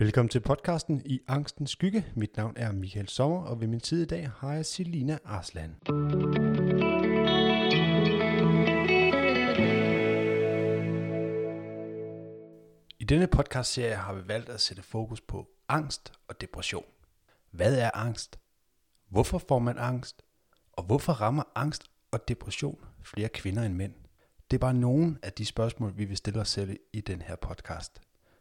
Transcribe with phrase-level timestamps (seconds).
[0.00, 2.06] Velkommen til podcasten i Angstens Skygge.
[2.14, 5.76] Mit navn er Michael Sommer, og ved min tid i dag har jeg Selina Arslan.
[12.98, 16.84] I denne podcastserie har vi valgt at sætte fokus på angst og depression.
[17.50, 18.38] Hvad er angst?
[19.08, 20.22] Hvorfor får man angst?
[20.72, 23.94] Og hvorfor rammer angst og depression flere kvinder end mænd?
[24.50, 27.36] Det er bare nogle af de spørgsmål, vi vil stille os selv i den her
[27.36, 28.00] podcast.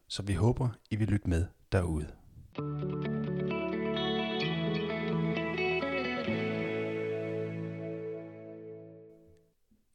[0.09, 2.15] Så vi håber, I vil lytte med derude.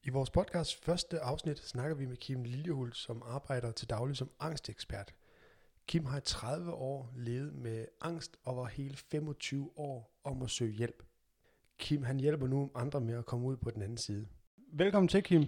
[0.02, 4.30] I vores podcast første afsnit snakker vi med Kim Liljehult, som arbejder til daglig som
[4.40, 5.14] angstekspert.
[5.86, 10.50] Kim har i 30 år levet med angst og var hele 25 år om at
[10.50, 11.02] søge hjælp.
[11.78, 14.28] Kim han hjælper nu andre med at komme ud på den anden side.
[14.72, 15.42] Velkommen til, Kim.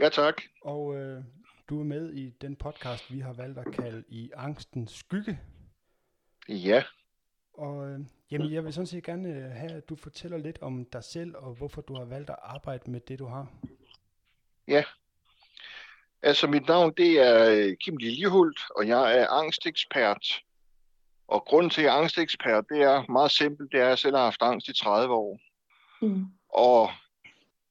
[0.00, 0.42] Ja, tak.
[0.62, 1.24] Og øh,
[1.68, 5.40] du er med i den podcast, vi har valgt at kalde I Angstens Skygge.
[6.48, 6.82] Ja.
[7.54, 10.84] Og øh, jamen, jeg vil sådan set gerne øh, have, at du fortæller lidt om
[10.84, 13.52] dig selv, og hvorfor du har valgt at arbejde med det, du har.
[14.68, 14.84] Ja.
[16.22, 20.42] Altså, mit navn det er øh, Kim Liljehult, og jeg er angstekspert.
[21.28, 23.72] Og grunden til, at jeg er angstekspert, det er meget simpelt.
[23.72, 25.38] Det er, at jeg selv har haft angst i 30 år.
[26.02, 26.26] Mm.
[26.48, 26.90] Og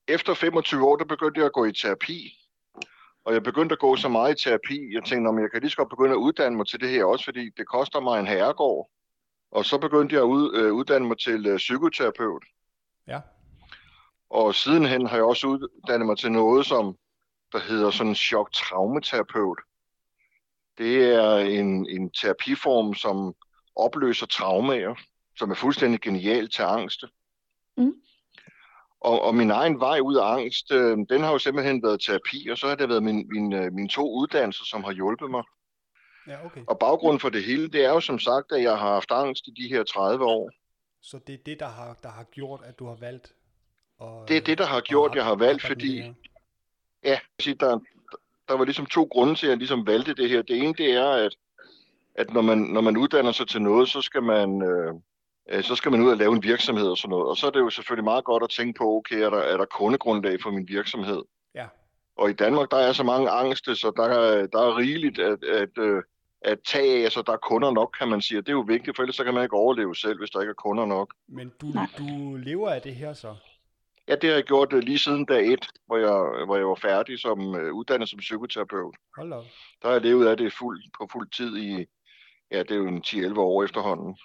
[0.07, 2.40] efter 25 år, der begyndte jeg at gå i terapi.
[3.25, 5.71] Og jeg begyndte at gå så meget i terapi, jeg tænkte, om jeg kan lige
[5.71, 8.27] så godt begynde at uddanne mig til det her også, fordi det koster mig en
[8.27, 8.89] herregård.
[9.51, 12.43] Og så begyndte jeg at ud, øh, uddanne mig til øh, psykoterapeut.
[13.07, 13.19] Ja.
[14.29, 16.97] Og sidenhen har jeg også uddannet mig til noget, som
[17.51, 19.59] der hedder sådan en chok-traumaterapeut.
[20.77, 23.33] Det er en, en terapiform, som
[23.75, 24.95] opløser traumer,
[25.35, 27.03] som er fuldstændig genial til angst.
[27.77, 27.93] Mm.
[29.01, 32.49] Og, og min egen vej ud af angst, øh, den har jo simpelthen været terapi,
[32.51, 35.43] og så har det været min, min, øh, mine to uddannelser, som har hjulpet mig.
[36.27, 36.61] Ja, okay.
[36.67, 39.47] Og baggrunden for det hele, det er jo som sagt, at jeg har haft angst
[39.47, 40.51] i de her 30 år.
[41.01, 43.33] Så det er det, der har, der har gjort, at du har valgt?
[44.01, 46.13] at, det er det, der har gjort, at jeg har valgt, fordi...
[47.03, 47.79] Ja, der,
[48.47, 50.41] der var ligesom to grunde til, at jeg ligesom valgte det her.
[50.41, 51.35] Det ene, det er, at,
[52.15, 54.61] at når, man, når man uddanner sig til noget, så skal man...
[54.61, 54.93] Øh,
[55.61, 57.27] så skal man ud og lave en virksomhed og sådan noget.
[57.27, 59.57] Og så er det jo selvfølgelig meget godt at tænke på, okay, er der, er
[59.57, 61.21] der kundegrundlag for min virksomhed?
[61.55, 61.67] Ja.
[62.17, 65.43] Og i Danmark, der er så mange angste, så der, er, der er rigeligt at,
[65.43, 66.03] at, øh,
[66.41, 68.37] at tage af, så der er kunder nok, kan man sige.
[68.37, 70.49] Det er jo vigtigt, for ellers så kan man ikke overleve selv, hvis der ikke
[70.49, 71.13] er kunder nok.
[71.29, 71.67] Men du,
[71.97, 73.35] du lever af det her så?
[74.07, 76.75] Ja, det har jeg gjort uh, lige siden dag et, hvor jeg, hvor jeg var
[76.75, 78.95] færdig som uh, uddannet som psykoterapeut.
[79.17, 79.45] Hold op.
[79.81, 81.85] Der har jeg levet af det fuld, på fuld tid i,
[82.51, 84.17] ja, det er jo en 10-11 år efterhånden.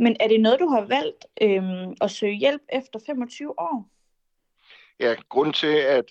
[0.00, 3.88] Men er det noget, du har valgt øhm, at søge hjælp efter 25 år?
[5.00, 6.04] Ja, grunden til, at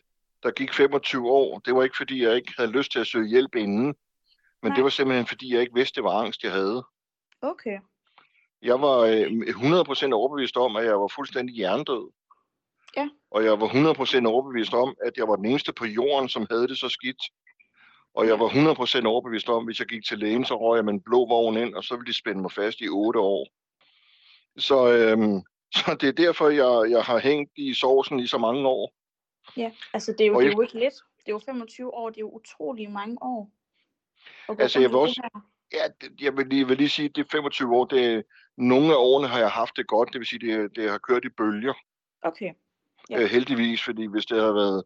[0.43, 3.29] der gik 25 år, det var ikke fordi, jeg ikke havde lyst til at søge
[3.29, 3.85] hjælp inden,
[4.61, 4.75] men Nej.
[4.75, 6.83] det var simpelthen fordi, jeg ikke vidste, det var angst, jeg havde.
[7.41, 7.79] Okay.
[8.61, 9.27] Jeg var øh,
[10.09, 12.11] 100% overbevist om, at jeg var fuldstændig hjernedød.
[12.97, 13.09] Ja.
[13.31, 16.67] Og jeg var 100% overbevist om, at jeg var den eneste på jorden, som havde
[16.67, 17.23] det så skidt.
[18.13, 20.85] Og jeg var 100% overbevist om, at hvis jeg gik til lægen, så røg jeg
[20.85, 23.47] med en blå vogn ind, og så ville de spænde mig fast i 8 år.
[24.59, 25.41] Så, øhm,
[25.77, 28.93] så det er derfor, jeg, jeg har hængt i sovsen i så mange år.
[29.57, 30.93] Ja, altså det er jo, det er jo ikke lidt.
[31.19, 33.51] Det er jo 25 år, det er jo utrolig mange år.
[34.59, 35.29] Altså jeg vil også,
[35.73, 38.23] ja, det, jeg vil lige, vil lige sige, at det er 25 år, det,
[38.57, 41.25] nogle af årene har jeg haft det godt, det vil sige, det, det har kørt
[41.25, 41.73] i bølger.
[42.21, 42.53] Okay.
[43.09, 43.21] Ja.
[43.21, 44.83] Øh, heldigvis, fordi hvis det har været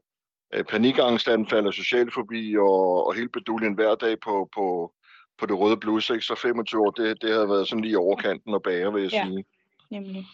[0.53, 4.93] øh, panikangstanfald og socialfobi og, og hele beduljen hver dag på, på,
[5.37, 6.25] på det røde blus, ikke?
[6.25, 9.25] så 25 år, det, det har været sådan lige overkanten og bager, vil jeg ja.
[9.25, 9.45] sige.
[9.93, 10.27] Nemlig.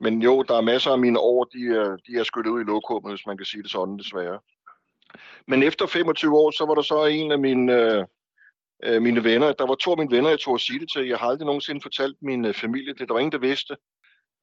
[0.00, 2.64] Men jo, der er masser af mine år, de er, de er skyllet ud i
[2.64, 4.38] lokummet, hvis man kan sige det sådan, desværre.
[5.46, 8.04] Men efter 25 år, så var der så en af mine, øh,
[8.84, 11.08] øh, mine venner, der var to af mine venner, jeg tog at sige det til.
[11.08, 13.08] Jeg har aldrig nogensinde fortalt min øh, familie det.
[13.08, 13.76] Der var ingen, der vidste.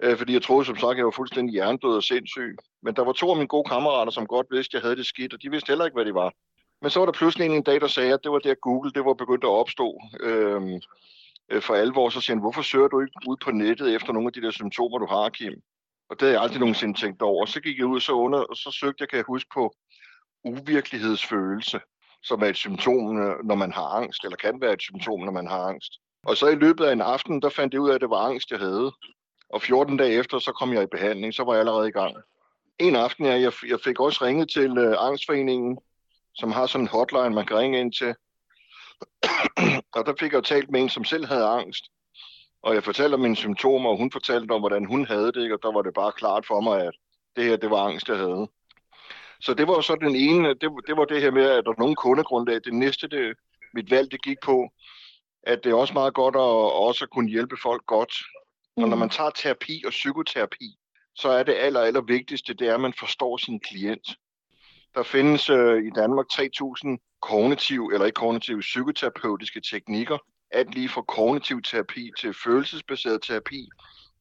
[0.03, 2.55] Øh, fordi jeg troede som sagt, jeg var fuldstændig hjernedød og sindssyg.
[2.83, 5.05] Men der var to af mine gode kammerater, som godt vidste, at jeg havde det
[5.05, 6.33] skidt, og de vidste heller ikke, hvad det var.
[6.81, 8.91] Men så var der pludselig en, en dag, der sagde, at det var der Google,
[8.91, 9.99] det var begyndt at opstå.
[10.19, 10.61] Øh,
[11.53, 14.27] øh, for alvor, så siger han, hvorfor søger du ikke ud på nettet efter nogle
[14.27, 15.53] af de der symptomer, du har, Kim?
[16.09, 17.45] Og det havde jeg aldrig nogensinde tænkt over.
[17.45, 19.75] Så gik jeg ud så under, og så søgte jeg, kan jeg huske, på
[20.43, 21.79] uvirkelighedsfølelse,
[22.23, 23.03] som er et symptom,
[23.43, 25.93] når man har angst, eller kan være et symptom, når man har angst.
[26.23, 28.25] Og så i løbet af en aften, der fandt jeg ud af, at det var
[28.29, 28.91] angst, jeg havde.
[29.49, 32.15] Og 14 dage efter, så kom jeg i behandling, så var jeg allerede i gang.
[32.79, 35.77] En aften, ja, jeg, jeg fik også ringet til øh, Angstforeningen,
[36.33, 38.15] som har sådan en hotline, man kan ringe ind til
[39.95, 41.83] og der fik jeg jo talt med en, som selv havde angst.
[42.63, 45.59] Og jeg fortalte om mine symptomer, og hun fortalte om, hvordan hun havde det, og
[45.63, 46.93] der var det bare klart for mig, at
[47.35, 48.47] det her, det var angst, jeg havde.
[49.41, 51.79] Så det var så den ene, det, det var det her med, at der er
[51.79, 52.55] nogen kundegrundlag.
[52.63, 53.35] Det næste, det,
[53.73, 54.69] mit valg, det gik på,
[55.43, 58.13] at det er også meget godt at også kunne hjælpe folk godt.
[58.75, 58.99] Og når Mm.
[58.99, 60.77] man tager terapi og psykoterapi,
[61.15, 64.07] så er det aller, aller vigtigste, det er, at man forstår sin klient.
[64.95, 70.17] Der findes øh, i Danmark 3.000 kognitiv, eller ikke kognitive, psykoterapeutiske teknikker.
[70.51, 73.69] Alt lige fra kognitiv terapi til følelsesbaseret terapi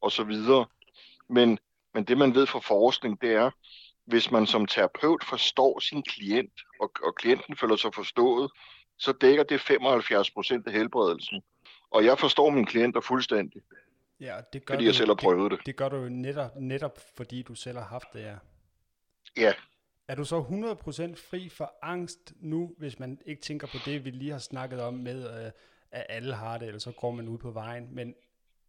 [0.00, 0.32] osv.
[1.28, 1.58] Men,
[1.94, 3.50] men det, man ved fra forskning, det er,
[4.04, 8.50] hvis man som terapeut forstår sin klient, og, og klienten føler sig forstået,
[8.98, 11.42] så dækker det 75 procent af helbredelsen.
[11.90, 13.62] Og jeg forstår mine klienter fuldstændig,
[14.20, 15.58] Ja, det gør fordi du, jeg selv har prøvet det.
[15.58, 18.36] Det, det gør du jo netop, netop, fordi du selv har haft det, ja.
[19.36, 19.52] Ja,
[20.08, 24.10] er du så 100% fri for angst nu, hvis man ikke tænker på det, vi
[24.10, 25.50] lige har snakket om med, øh,
[25.90, 28.14] at alle har det, eller så går man ud på vejen, men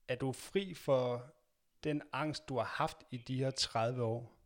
[0.07, 1.23] er du fri for
[1.83, 4.43] den angst, du har haft i de her 30 år?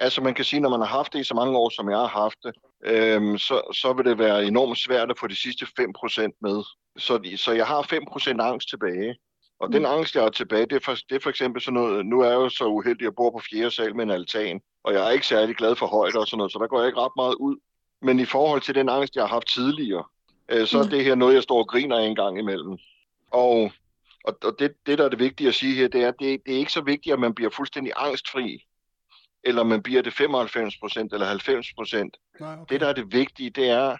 [0.00, 1.98] altså man kan sige, når man har haft det i så mange år, som jeg
[1.98, 2.54] har haft det,
[2.84, 6.62] øhm, så, så vil det være enormt svært at få de sidste 5% med.
[6.98, 9.16] Så, så jeg har 5% angst tilbage.
[9.60, 9.88] Og den Mm.
[9.88, 12.26] angst, jeg har tilbage, det er, for, det er for eksempel sådan noget, nu er
[12.26, 15.06] jeg jo så uheldig, at jeg bor på fjerde sal med en altan, og jeg
[15.06, 17.12] er ikke særlig glad for højde og sådan noget, så der går jeg ikke ret
[17.16, 17.56] meget ud.
[18.02, 20.04] Men i forhold til den angst, jeg har haft tidligere,
[20.48, 20.90] øh, så er Mm.
[20.90, 22.78] det her noget, jeg står og griner en gang imellem.
[23.30, 23.72] Og,
[24.24, 26.40] og, og det, det, der er det vigtige at sige her, det er, at det,
[26.46, 28.64] det er ikke så vigtigt, at man bliver fuldstændig angstfri,
[29.44, 32.16] eller man bliver det 95 procent eller 90 procent.
[32.40, 32.64] Nej, okay.
[32.74, 33.96] Det, der er det vigtige, det er,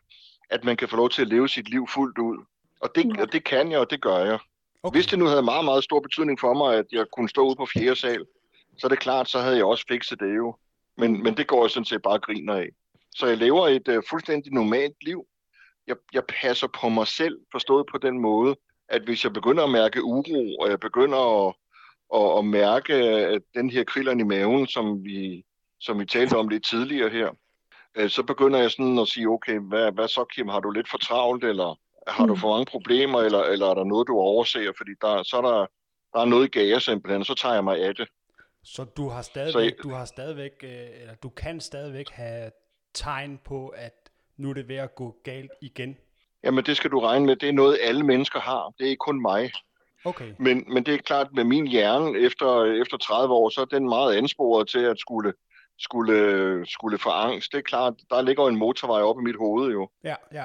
[0.50, 2.38] at man kan få lov til at leve sit liv fuldt ud.
[2.80, 3.22] Og det, Ja.
[3.22, 4.38] og det kan jeg, og det gør jeg
[4.82, 4.96] okay.
[4.96, 7.56] Hvis det nu havde meget, meget stor betydning for mig, at jeg kunne stå ude
[7.56, 8.26] på fjerde sal,
[8.78, 10.56] så er det klart, så havde jeg også fikset det jo.
[10.96, 12.68] Men, men det går jeg sådan set bare griner af.
[13.10, 15.26] Så jeg lever et uh, fuldstændig normalt liv.
[15.86, 18.56] Jeg, jeg passer på mig selv, forstået på den måde,
[18.88, 21.54] at hvis jeg begynder at mærke uro, og jeg begynder at,
[22.14, 25.44] at, at mærke at den her krilleren i maven, som vi,
[25.80, 27.30] som vi talte om lidt tidligere her,
[27.96, 30.90] øh, så begynder jeg sådan at sige, okay, hvad, hvad så Kim, har du lidt
[30.90, 31.78] for travlt, eller
[32.10, 32.40] har du Mm.
[32.40, 35.66] for mange problemer, eller, eller er der noget, du overser, fordi der, så er der,
[36.12, 38.08] der er noget i gage simpelthen, og så tager jeg mig af det.
[38.64, 40.70] Så du har stadigvæk, Så du har stadigvæk, øh,
[41.00, 42.50] eller du kan stadigvæk have
[42.94, 43.92] tegn på, at
[44.36, 45.96] nu er det ved at gå galt igen.
[46.44, 49.00] Jamen det skal du regne med, det er noget, alle mennesker har, det er ikke
[49.00, 49.50] kun mig.
[50.04, 53.64] Okay, Men, men det er klart, med min hjerne efter, efter 30 år, så er
[53.64, 55.32] den meget ansporet til at skulle,
[55.78, 57.52] skulle, skulle få angst.
[57.52, 59.88] Det er klart, der ligger en motorvej op i mit hoved jo.
[60.04, 60.44] ja, ja.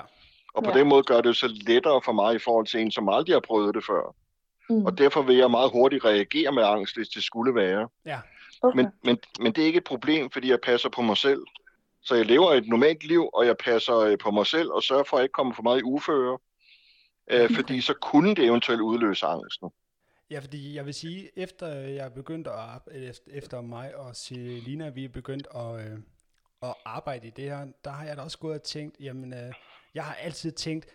[0.56, 0.80] Og på Ja.
[0.80, 3.36] den måde gør det jo så lettere for mig i forhold til en, som aldrig
[3.36, 4.16] har prøvet det før.
[4.70, 4.86] Mm.
[4.86, 7.90] Og derfor vil jeg meget hurtigt reagere med angst, hvis det skulle være.
[8.06, 8.20] Ja,
[8.62, 8.76] Okay.
[8.78, 11.42] Men, men, men det er ikke et problem, fordi jeg passer på mig selv.
[12.02, 15.04] Så jeg lever et normalt liv, og jeg passer øh, på mig selv og sørger
[15.04, 16.38] for at ikke komme for meget i uføre.
[17.32, 19.70] Øh, fordi så kunne det eventuelt udløse angsten.
[20.30, 25.10] Ja, fordi jeg vil sige, efter jeg begyndte at efter mig og Selina, vi er
[25.10, 25.98] begyndt at, øh,
[26.62, 29.54] at arbejde i det her, der har jeg da også gået og tænkt, jamen, øh,
[29.96, 30.86] jeg har altid tænkt,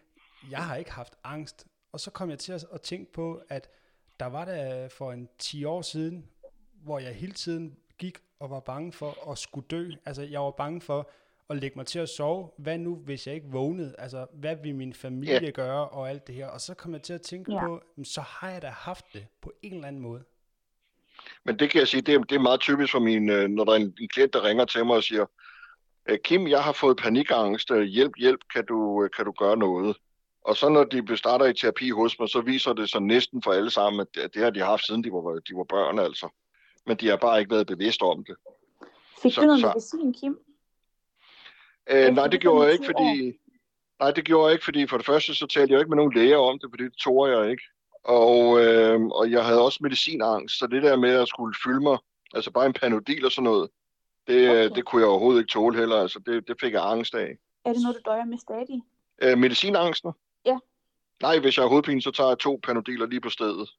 [0.51, 1.67] jeg har ikke haft angst.
[1.93, 3.71] Og så kom jeg til at, at tænke på, at
[4.21, 6.27] der var der for en 10 år siden,
[6.83, 9.91] hvor jeg hele tiden gik og var bange for at skulle dø.
[10.07, 11.11] Altså, jeg var bange for
[11.51, 12.51] at lægge mig til at sove.
[12.59, 13.95] Hvad nu, hvis jeg ikke vågnede?
[13.99, 15.51] Altså, hvad vil min familie Ja.
[15.51, 16.47] gøre og alt det her?
[16.47, 17.67] Og så kom jeg til at tænke Ja.
[17.67, 20.25] på, "Jamen, så har jeg da haft det på en eller anden måde.
[21.45, 23.65] Men det kan jeg sige, det er, det er meget typisk for min, øh, når
[23.65, 25.29] der er en, en klient, der ringer til mig og siger, "Øh,
[26.25, 29.97] Kim, jeg har fået panikangst, øh, hjælp, hjælp, kan du, øh, kan du gøre noget?
[30.45, 33.53] Og så når de starter i terapi hos mig, så viser det sig næsten for
[33.53, 36.29] alle sammen, at det, har de haft siden de var, de var børn altså.
[36.87, 38.37] Men de har bare ikke været bevidste om det.
[39.23, 40.39] Fik så- du noget så- medicin, Kim?
[41.91, 43.39] Øh, Efter nej, de det gjorde jeg ikke, 25 fordi...
[44.01, 46.13] Nej, det gjorde jeg ikke, fordi for det første så talte jeg ikke med nogen
[46.15, 47.63] læger om det, fordi det tog jeg ikke.
[48.05, 51.99] Og, øh, og jeg havde også medicinangst, så det der med at skulle fylde mig,
[52.35, 53.71] altså bare en panodil og sådan noget,
[54.27, 54.65] det, Okay.
[54.67, 54.75] okay.
[54.77, 57.37] det kunne jeg overhovedet ikke tåle heller, altså det, det fik jeg angst af.
[57.65, 58.83] Er det noget, du døjer med stadig?
[59.23, 60.13] Øh, medicinangsten?
[60.45, 60.59] Ja.
[61.23, 63.71] Nej, hvis jeg har hovedpine, så tager jeg to panodiler lige på stedet.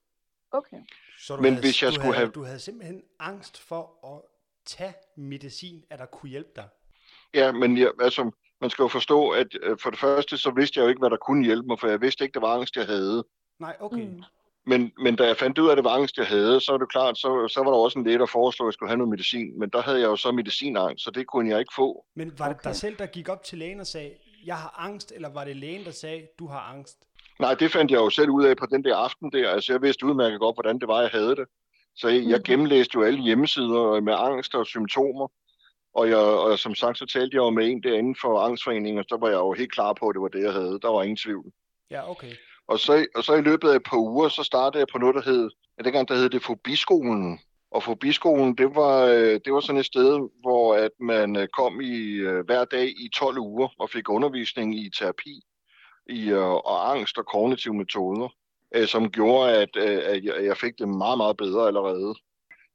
[0.51, 0.77] Okay.
[1.19, 4.05] Så du Men havde, hvis jeg du skulle havde, have- Du havde simpelthen angst for
[4.15, 4.21] at
[4.65, 6.67] tage medicin, at der kunne hjælpe dig.
[7.33, 8.31] Ja, men jeg, altså,
[8.61, 11.09] man skal jo forstå, at øh, for det første, så vidste jeg jo ikke, hvad
[11.09, 13.23] der kunne hjælpe mig, for jeg vidste ikke, det var angst, jeg havde.
[13.59, 14.05] Nej, okay.
[14.07, 14.23] Mm.
[14.65, 16.77] Men, men da jeg fandt ud af, at det var angst, jeg havde, så er
[16.77, 18.97] det klart, så, så var der også en læge, der foreslog, at jeg skulle have
[18.97, 19.59] noget medicin.
[19.59, 22.05] Men der havde jeg jo så medicinangst, så det kunne jeg ikke få.
[22.15, 22.69] Men var det Okay.
[22.69, 24.11] dig selv, der gik op til lægen og sagde,
[24.45, 26.97] jeg har angst, eller var det lægen, der sagde, du har angst?
[27.39, 29.49] Nej, det fandt jeg jo selv ud af på den der aften der.
[29.49, 31.45] Altså, jeg vidste udmærket godt, hvordan det var, jeg havde det.
[31.95, 32.43] Så jeg, jeg Mhm.
[32.43, 35.27] gennemlæste jo alle hjemmesider med angst og symptomer.
[35.93, 39.05] Og, jeg, og som sagt, så talte jeg jo med en derinde for angstforeningen, og
[39.09, 40.79] så var jeg jo helt klar på, at det var det, jeg havde.
[40.81, 41.51] Der var ingen tvivl.
[41.91, 42.31] Ja, okay.
[42.67, 45.15] Og så, og så i løbet af et par uger, så startede jeg på noget,
[45.15, 47.39] der hed, ja, dengang der hed det Fobiskolen.
[47.71, 51.81] Og Fobiskolen, det var, øh, det var sådan et sted, hvor at man øh, kom
[51.81, 55.41] i øh, hver dag i 12 uger og fik undervisning i terapi.
[56.09, 58.27] i og angst og kognitive metoder,
[58.85, 62.15] som gjorde, at, at jeg, jeg fik det meget, meget bedre allerede.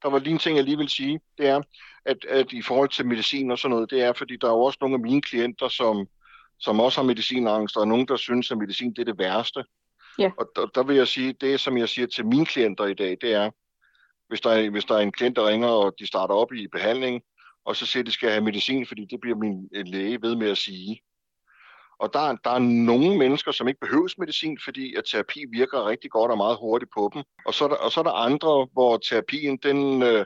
[0.02, 1.62] Der var lige en ting, jeg lige vil sige, det er,
[2.04, 4.60] at, at i forhold til medicin og sådan noget, det er, fordi der er jo
[4.60, 6.08] også nogle af mine klienter, som,
[6.58, 9.64] som også har medicinangst, og nogen, der synes, at medicin det er det værste.
[10.18, 10.30] Ja.
[10.38, 13.16] Og der, der vil jeg sige, det som jeg siger til mine klienter i dag,
[13.20, 13.50] det er,
[14.28, 16.66] hvis der, er, hvis der er en klient, der ringer, og de starter op i
[16.72, 17.22] behandling,
[17.64, 20.50] og så siger, at de skal have medicin, fordi det bliver min læge ved med
[20.50, 21.00] at sige.
[21.98, 26.10] Og der, der er nogle mennesker, som ikke behøves medicin, fordi at terapi virker rigtig
[26.10, 27.22] godt og meget hurtigt på dem.
[27.46, 30.24] Og så er der, og så er der andre, hvor terapien den, øh,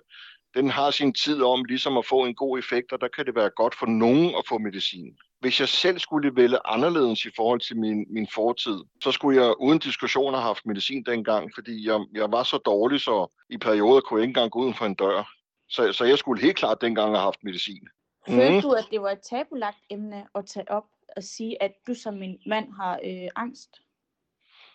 [0.54, 3.34] den har sin tid om ligesom at få en god effekt, og der kan det
[3.34, 5.16] være godt for nogen at få medicin.
[5.40, 9.54] Hvis jeg selv skulle vælge anderledes i forhold til min, min fortid, så skulle jeg
[9.60, 14.00] uden diskussion have haft medicin dengang, fordi jeg, jeg var så dårlig, så i perioder
[14.00, 15.32] kunne jeg ikke engang gå uden for en dør.
[15.68, 17.88] Så, så jeg skulle helt klart dengang have haft medicin.
[18.28, 18.60] Følte Mhm.
[18.60, 20.84] du, at det var et tabulagt emne at tage op
[21.16, 23.70] og sige, at du som en mand har øh, angst?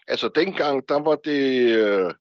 [0.08, 2.12] Altså dengang, der var det, øh,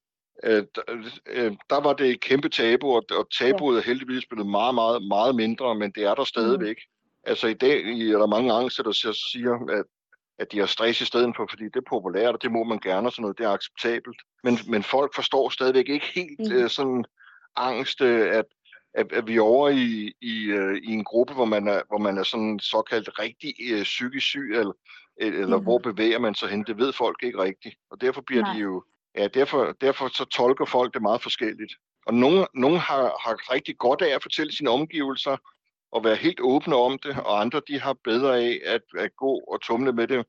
[0.44, 0.82] øh, der,
[1.26, 5.34] øh, var det et kæmpe tabu, og, og tabuet er heldigvis blevet meget, meget, meget
[5.34, 6.76] mindre, men det er der stadigvæk.
[7.26, 9.84] Altså i dag er der mange angster, der siger- at,
[10.38, 12.78] at de har stress i stedet for, fordi det er populært, og det må man
[12.78, 14.22] gerne, og sådan noget, det er acceptabelt.
[14.44, 16.52] Men, men folk forstår stadigvæk ikke helt Mhm.
[16.52, 17.04] øh, sådan
[17.56, 18.44] angst, øh, at,
[18.94, 21.98] at, at vi er over i, i, øh, i en gruppe, hvor man er, hvor
[21.98, 24.72] man er sådan såkaldt rigtig øh, psykisk syg, eller,
[25.16, 25.62] eller Mhm.
[25.64, 27.74] hvor bevæger man sig hen, det ved folk ikke rigtigt.
[27.90, 28.54] Og derfor bliver Nej.
[28.54, 28.84] de jo,
[29.18, 31.72] ja, derfor, derfor så tolker folk det meget forskelligt.
[32.06, 35.36] Og nogen, nogen har, har rigtig godt af at fortælle sine omgivelser,
[35.94, 39.32] og være helt åbne om det, og andre de har bedre af at, at gå
[39.52, 40.24] og tumle med det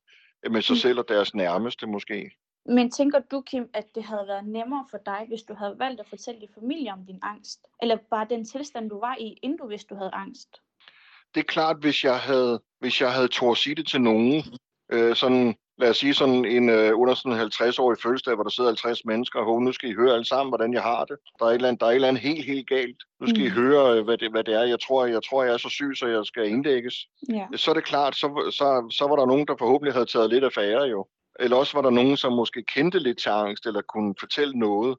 [0.45, 0.77] øh, med sig Mm.
[0.77, 2.31] selv og deres nærmeste måske.
[2.65, 5.99] Men tænker du, Kim, at det havde været nemmere for dig, hvis du havde valgt
[5.99, 7.59] at fortælle din familie om din angst?
[7.81, 10.49] Eller bare den tilstand, du var i, inden du vidste, du havde angst?
[11.35, 14.43] Det er klart, hvis jeg havde, hvis jeg havde tort sige det til nogen,
[14.91, 18.49] øh, sådan, lad os sige sådan en øh, under sådan en 50-årig fødselsdag, hvor der
[18.49, 21.17] sidder 50 mennesker, og nu skal I høre alle sammen, hvordan jeg har det.
[21.39, 23.03] Der er et eller andet, der er et eller andet helt, helt galt.
[23.19, 23.45] Nu skal mm.
[23.45, 24.63] I høre, øh, hvad det, hvad det er.
[24.63, 26.95] Jeg tror, jeg tror, jeg er så syg, så jeg skal indlægges.
[27.29, 27.45] Ja.
[27.55, 30.43] så er det klart, så, så, så var der nogen, der forhåbentlig havde taget lidt
[30.43, 31.07] affære jo.
[31.39, 34.97] Eller også var der nogen, som måske kendte lidt til angst, eller kunne fortælle noget,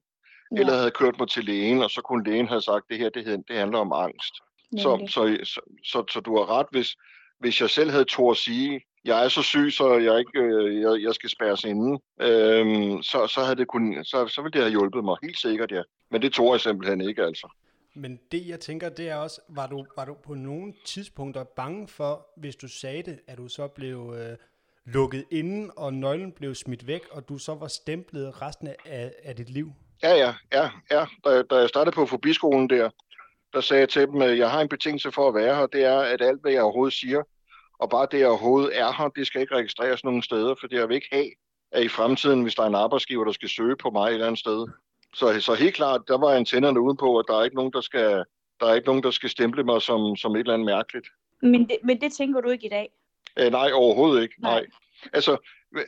[0.57, 0.61] ja.
[0.61, 3.45] eller havde kørt mig til lægen, og så kunne lægen have sagt, det her det,
[3.49, 4.35] det handler om angst.
[4.79, 5.11] Så, nemlig.
[5.11, 6.97] så, så, så, så du har ret, hvis,
[7.39, 10.81] hvis jeg selv havde tog at sige, jeg er så syg, så jeg ikke, øh,
[10.81, 14.61] jeg, jeg skal spærres inde, øhm, så, så, havde det kun, så, så ville det
[14.61, 15.83] have hjulpet mig, helt sikkert ja.
[16.11, 17.49] Men det tog jeg simpelthen ikke altså.
[17.95, 21.89] Men det jeg tænker, det er også, var du, var du på nogle tidspunkter bange
[21.89, 24.37] for, hvis du sagde det, at du så blev øh,
[24.85, 29.37] lukket inden, og nøglen blev smidt væk, og du så var stemplet resten af, af
[29.37, 29.73] dit liv?
[30.03, 31.07] Ja, ja, ja, ja.
[31.25, 32.91] Da, da jeg startede på fobiskolen der,
[33.53, 35.85] der sagde jeg til dem, at jeg har en betingelse for at være her, det
[35.85, 37.23] er, at alt, hvad jeg overhovedet siger,
[37.79, 40.95] og bare det, overhovedet er her, det skal ikke registreres nogen steder, for jeg vil
[40.95, 41.31] ikke have,
[41.73, 44.27] at i fremtiden, hvis der er en arbejdsgiver, der skal søge på mig et eller
[44.27, 44.67] andet sted.
[45.15, 48.25] Så, så helt klart, der var antennerne udenpå, at der er ikke nogen, der skal,
[48.61, 51.09] der er ikke nogen, der skal stemple mig som, som et eller andet mærkeligt.
[51.43, 52.91] Men, det, men det tænker du ikke i dag?
[53.39, 54.35] Øh, nej, overhovedet ikke.
[54.39, 54.51] Nej.
[54.53, 54.61] Nej.
[54.61, 55.11] nej.
[55.13, 55.37] Altså,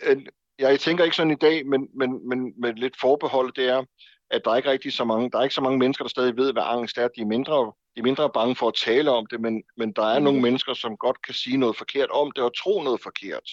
[0.07, 0.17] øh,
[0.59, 3.85] jeg tænker ikke sådan i dag, men, men, men med lidt forbehold, det er,
[4.31, 6.37] at der er ikke rigtig så mange, der er ikke så mange mennesker, der stadig
[6.37, 7.09] ved, hvad angst er.
[7.09, 10.03] De er mindre, de er mindre bange for at tale om det, men, men der
[10.03, 10.25] er Mhm.
[10.25, 13.49] nogle mennesker, som godt kan sige noget forkert om det og tro noget forkert.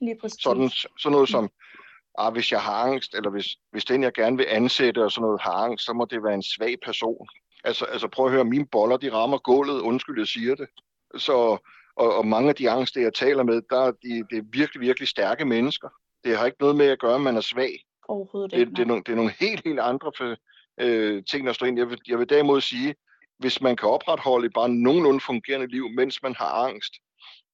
[0.00, 0.42] Lige præcis.
[0.42, 1.50] Sådan, sådan noget som,
[2.18, 5.22] ah, hvis jeg har angst, eller hvis, hvis den, jeg gerne vil ansætte og sådan
[5.22, 7.28] noget, har angst, så må det være en svag person.
[7.64, 10.68] Altså, altså prøv at høre, mine boller, de rammer gulvet, undskyld, jeg siger det.
[11.16, 11.32] Så,
[11.96, 14.80] og, og mange af de angster, jeg taler med, der er de, det er virkelig,
[14.80, 15.88] virkelig stærke mennesker.
[16.24, 17.84] Det har ikke noget med at gøre, at man er svag.
[18.08, 18.70] Overhovedet Det, ikke.
[18.70, 20.12] det, er, nogle, det er nogle helt, helt andre
[20.80, 21.78] øh, ting, der står ind.
[21.78, 22.94] Jeg vil, jeg vil derimod sige,
[23.38, 26.94] hvis man kan opretholde et bare nogenlunde fungerende liv, mens man har angst,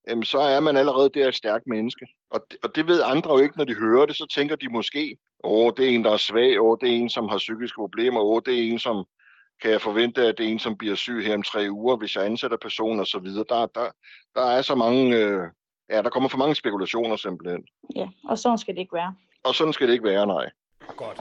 [0.08, 2.06] jamen, så er man allerede der et stærkt menneske.
[2.30, 4.68] Og det, og det ved andre jo ikke, når de hører det, så tænker de
[4.68, 7.76] måske, åh, det er en, der er svag, åh, det er en, som har psykiske
[7.76, 9.04] problemer, åh, det er en, som
[9.62, 12.16] kan jeg forvente, at det er en, som bliver syg her om tre uger, hvis
[12.16, 13.44] jeg ansætter personen og så videre.
[13.48, 13.90] Der, der,
[14.34, 15.40] der er så mange, øh,
[15.90, 17.64] ja, der kommer for mange spekulationer simpelthen.
[17.96, 19.14] Ja, og sådan skal det ikke være.
[19.44, 20.50] Og sådan skal det ikke være, nej.
[20.96, 21.20] Godt.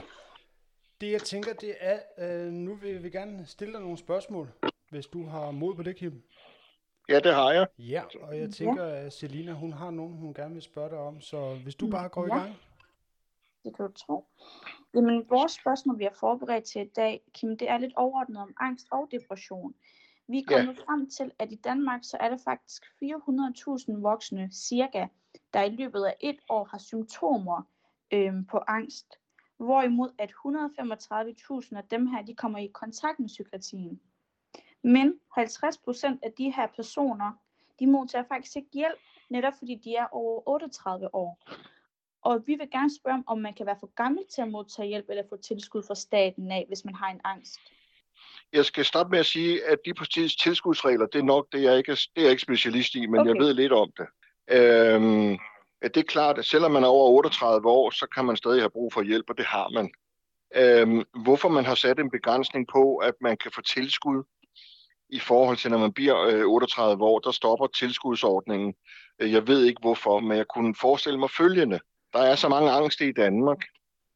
[1.00, 4.48] Det jeg tænker, det er, øh, nu vil vi gerne stille dig nogle spørgsmål,
[4.90, 6.22] hvis du har mod på det, Kim.
[7.08, 7.66] Ja, det har jeg.
[7.78, 11.20] Ja, og jeg tænker, at Selina, hun har nogen, hun gerne vil spørge dig om,
[11.20, 12.34] så hvis du Mm, bare går ja.
[12.36, 12.54] i gang.
[13.64, 14.24] Det kan du tro.
[14.94, 18.54] Jamen, vores spørgsmål, vi har forberedt til i dag, Kim, det er lidt overordnet om
[18.60, 19.74] angst og depression.
[20.28, 20.56] Vi er Ja.
[20.56, 25.06] kommet frem til, at i Danmark, så er der faktisk 400.000 voksne, cirka,
[25.54, 27.62] der i løbet af et år har symptomer
[28.12, 29.06] øhm, på angst.
[29.56, 34.00] Hvorimod at 135.000 af dem her, de kommer i kontakt med psykiatrien.
[34.82, 37.32] Men 50% af de her personer,
[37.80, 38.98] de modtager faktisk ikke hjælp,
[39.30, 41.38] netop fordi de er over 38 år.
[42.22, 45.06] Og vi vil gerne spørge, om man kan være for gammel til at modtage hjælp
[45.08, 47.60] eller få tilskud fra staten af, hvis man har en angst.
[48.52, 51.78] Jeg skal starte med at sige, at de præcis tilskudsregler, det er nok det, jeg
[51.78, 53.28] ikke er, det er jeg ikke specialist i, men okay.
[53.28, 54.06] jeg ved lidt om det.
[54.50, 55.38] Øhm,
[55.84, 58.70] det er klart, at selvom man er over 38 år, så kan man stadig have
[58.70, 59.90] brug for hjælp, og det har man.
[60.56, 64.22] Øhm, hvorfor man har sat en begrænsning på, at man kan få tilskud
[65.08, 68.74] i forhold til, når man bliver øh, 38 år, der stopper tilskudsordningen.
[69.20, 71.80] Øh, jeg ved ikke hvorfor, men jeg kunne forestille mig følgende.
[72.12, 73.58] Der er så mange angst i Danmark,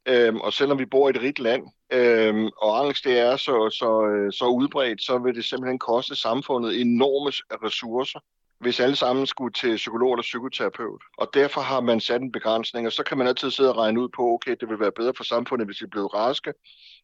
[0.09, 3.71] øhm, og selvom vi bor i et rigt land, øhm, og angst det er så,
[3.71, 7.31] så, øh, så udbredt, så vil det simpelthen koste samfundet enorme
[7.67, 8.21] ressourcer
[8.61, 11.03] hvis alle sammen skulle til psykolog eller psykoterapeut.
[11.19, 14.01] Og derfor har man sat en begrænsning, og så kan man altid sidde og regne
[14.01, 16.55] ud på, okay, det vil være bedre for samfundet, hvis vi blev raske,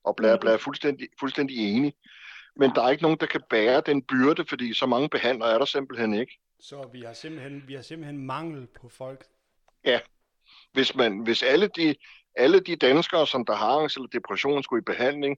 [0.04, 1.94] og bla bla, fuldstændig, fuldstændig enig.
[2.56, 5.58] Men der er ikke nogen, der kan bære den byrde, fordi så mange behandlere er
[5.58, 6.38] der simpelthen ikke.
[6.60, 9.24] Så vi har simpelthen, vi har simpelthen mangel på folk?
[9.84, 10.00] Ja.
[10.72, 11.94] Hvis, man, hvis alle, de,
[12.36, 15.36] alle de danskere, som der har angst eller depression, skulle i behandling,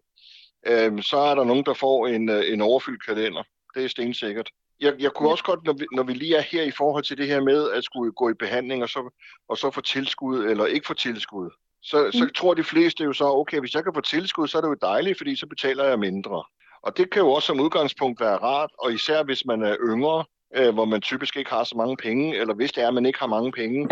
[0.67, 3.43] øh, så er der nogen, der får en, øh, en overfyldt kalender.
[3.75, 6.63] Det er stensikkert jeg, jeg kunne også godt, når vi, når vi lige er her
[6.63, 9.11] i forhold til det her med at skulle gå i behandling og så,
[9.49, 11.51] og så få tilskud eller ikke få tilskud,
[11.83, 12.13] så, mm.
[12.13, 14.69] så tror de fleste jo så, okay, hvis jeg kan få tilskud, så er det
[14.69, 16.45] jo dejligt, fordi så betaler jeg mindre.
[16.83, 20.25] Og det kan jo også som udgangspunkt være rart, og især hvis man er yngre,
[20.57, 23.07] øh, hvor man typisk ikke har så mange penge, eller hvis det er, at man
[23.07, 23.89] ikke har mange penge,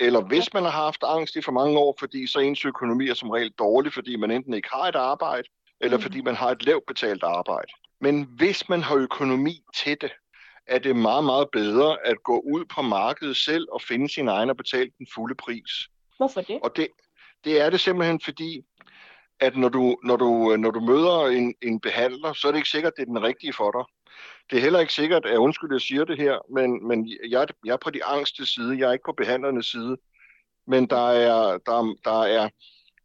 [0.00, 3.14] eller hvis man har haft angst i for mange år, fordi så ens økonomi er
[3.14, 5.48] som regel dårlig, fordi man enten ikke har et arbejde,
[5.80, 6.02] eller mm.
[6.02, 7.72] fordi man har et lavt betalt arbejde.
[8.02, 10.12] Men hvis man har økonomi til det,
[10.66, 14.50] er det meget, meget bedre at gå ud på markedet selv og finde sin egen
[14.50, 15.88] og betale den fulde pris.
[16.16, 16.60] Hvorfor det?
[16.62, 16.88] Og det,
[17.44, 18.62] det er det simpelthen fordi,
[19.40, 22.68] at når du, når du, når du møder en, en behandler, så er det ikke
[22.68, 23.84] sikkert, at det er den rigtige for dig.
[24.50, 27.72] Det er heller ikke sikkert, at undskyld, jeg siger det her, men, men jeg, jeg
[27.72, 29.96] er på de angste side, jeg er ikke på behandlernes side.
[30.66, 32.48] Men der er, der, der er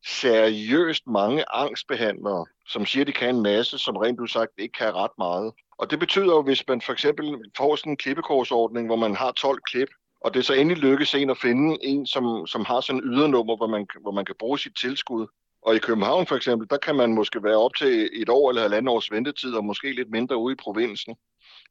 [0.07, 4.95] seriøst mange angstbehandlere, som siger, de kan en masse, som rent ud sagt ikke kan
[4.95, 5.53] ret meget.
[5.77, 9.31] Og det betyder jo, hvis man for eksempel får sådan en klippekorsordning, hvor man har
[9.31, 9.89] 12 klip,
[10.21, 13.57] og det så endelig lykkes en at finde en, som, som har sådan en ydernummer,
[13.57, 15.27] hvor man, hvor man kan bruge sit tilskud.
[15.61, 18.61] Og i København for eksempel, der kan man måske være op til et år eller
[18.61, 21.15] halvandet års ventetid, og måske lidt mindre ude i provinsen.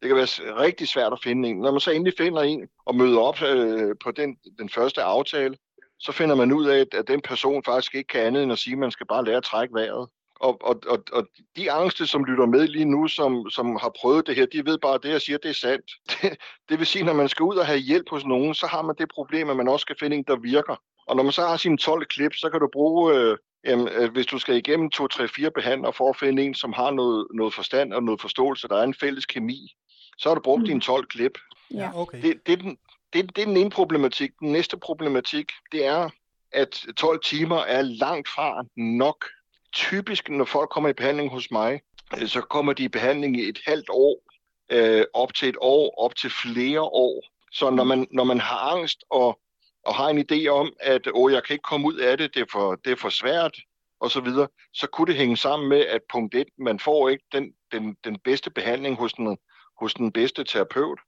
[0.02, 1.58] Det kan være rigtig svært at finde en.
[1.58, 5.56] Når man så endelig finder en og møder op øh, på den, den første aftale,
[5.98, 8.72] så finder man ud af, at den person faktisk ikke kan andet end at sige,
[8.72, 10.08] at man skal bare lære at trække vejret.
[10.40, 14.26] Og, og, og, og de angste, som lytter med lige nu, som, som har prøvet
[14.26, 15.90] det her, de ved bare, at det, jeg siger, det er sandt.
[16.22, 16.36] Det,
[16.68, 18.94] det vil sige, når man skal ud og have hjælp hos nogen, så har man
[18.98, 20.76] det problem, at man også skal finde en, der virker.
[21.06, 24.26] Og når man så har sine 12 klip, så kan du bruge, øh, øh, hvis
[24.26, 27.54] du skal igennem 2, 3, 4 behandlere for at finde en, som har noget, noget
[27.54, 29.74] forstand og noget forståelse, der er en fælles kemi,
[30.18, 30.66] så har du brugt mm.
[30.66, 31.38] dine 12 klip.
[31.74, 32.22] Ja, okay.
[32.22, 32.78] Det, det, er den,
[33.12, 34.30] det, det er den ene problematik.
[34.40, 36.10] Den næste problematik, det er,
[36.52, 39.24] at 12 timer er langt fra nok
[39.72, 41.80] typisk, når folk kommer i behandling hos mig,
[42.20, 44.22] øh, så kommer de i behandling i et halvt år,
[44.70, 47.22] øh, op til et år, op til flere år.
[47.52, 49.40] Så når man, når man har angst og,
[49.84, 52.40] og har en idé om, at åh, jeg kan ikke komme ud af det, det
[52.40, 53.56] er for, det er for svært,
[54.00, 57.24] og så videre, så kunne det hænge sammen med, at punkt 1, man får ikke
[57.32, 59.38] den, den, den bedste behandling hos den,
[59.80, 60.98] hos den bedste terapeut.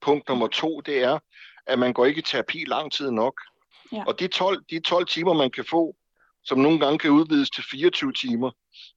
[0.00, 1.18] Punkt nummer to, det er,
[1.66, 3.40] at man går ikke i terapi lang tid nok.
[3.92, 4.04] Ja.
[4.06, 5.96] Og de 12, de 12 timer, man kan få,
[6.44, 8.50] som nogle gange kan udvides til 24 timer.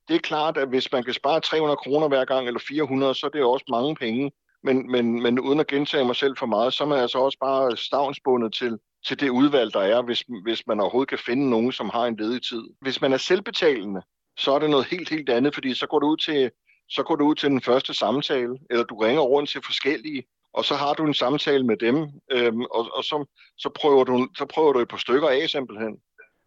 [0.07, 3.25] Det er klart, at hvis man kan spare 300 kroner hver gang, eller 400, så
[3.25, 4.31] er det også mange penge.
[4.63, 7.37] Men, men, men uden at gentage mig selv for meget, så er man altså også
[7.39, 11.71] bare stavnsbundet til, til det udvalg, der er, hvis, hvis man overhovedet kan finde nogen,
[11.71, 12.63] som har en ledig tid.
[12.81, 14.01] Hvis man er selvbetalende,
[14.37, 16.51] så er det noget helt, helt andet, fordi så går du ud til,
[16.89, 20.23] så går du ud til den første samtale, eller du ringer rundt til forskellige,
[20.55, 21.95] og så har du en samtale med dem,
[22.31, 23.25] øhm, og, og så,
[23.57, 25.97] så, prøver du, så prøver du et par stykker af simpelthen.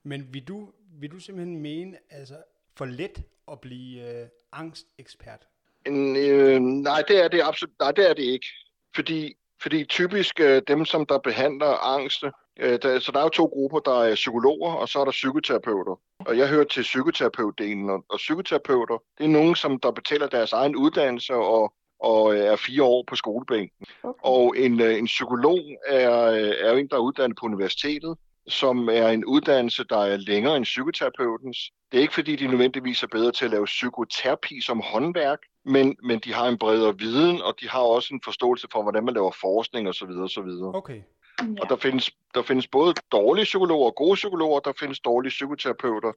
[0.03, 2.35] Men vil du, vil du simpelthen mene, altså
[2.77, 5.47] for let at blive øh, angstekspert?
[5.87, 8.47] En, øh, nej, det er det absolut, nej, det er det ikke.
[8.95, 12.25] Fordi, fordi typisk øh, dem, som der behandler angst,
[12.61, 15.11] øh, der, så der er jo to grupper, der er psykologer, og så er der
[15.11, 16.01] psykoterapeuter.
[16.19, 20.53] Og jeg hører til psykoterapeutdelen, og, og psykoterapeuter, det er nogen, som der betaler deres
[20.53, 23.87] egen uddannelse og, og øh, er fire år på skolebænken.
[24.03, 24.21] Okay.
[24.23, 28.17] Og en, øh, en psykolog er, øh, er jo en, der er uddannet på universitetet,
[28.49, 31.59] som er en uddannelse, der er længere end psykoterapeutens.
[31.93, 35.97] Det er ikke fordi, de nødvendigvis er bedre til at lave psykoterapi som håndværk, men,
[36.03, 39.15] men de har en bredere viden, og de har også en forståelse for, hvordan man
[39.15, 40.11] laver forskning osv.
[40.11, 40.51] osv.
[40.75, 41.03] Okay.
[41.39, 46.13] Og der findes, der findes både dårlige psykologer og gode psykologer, der findes dårlige psykoterapeuter,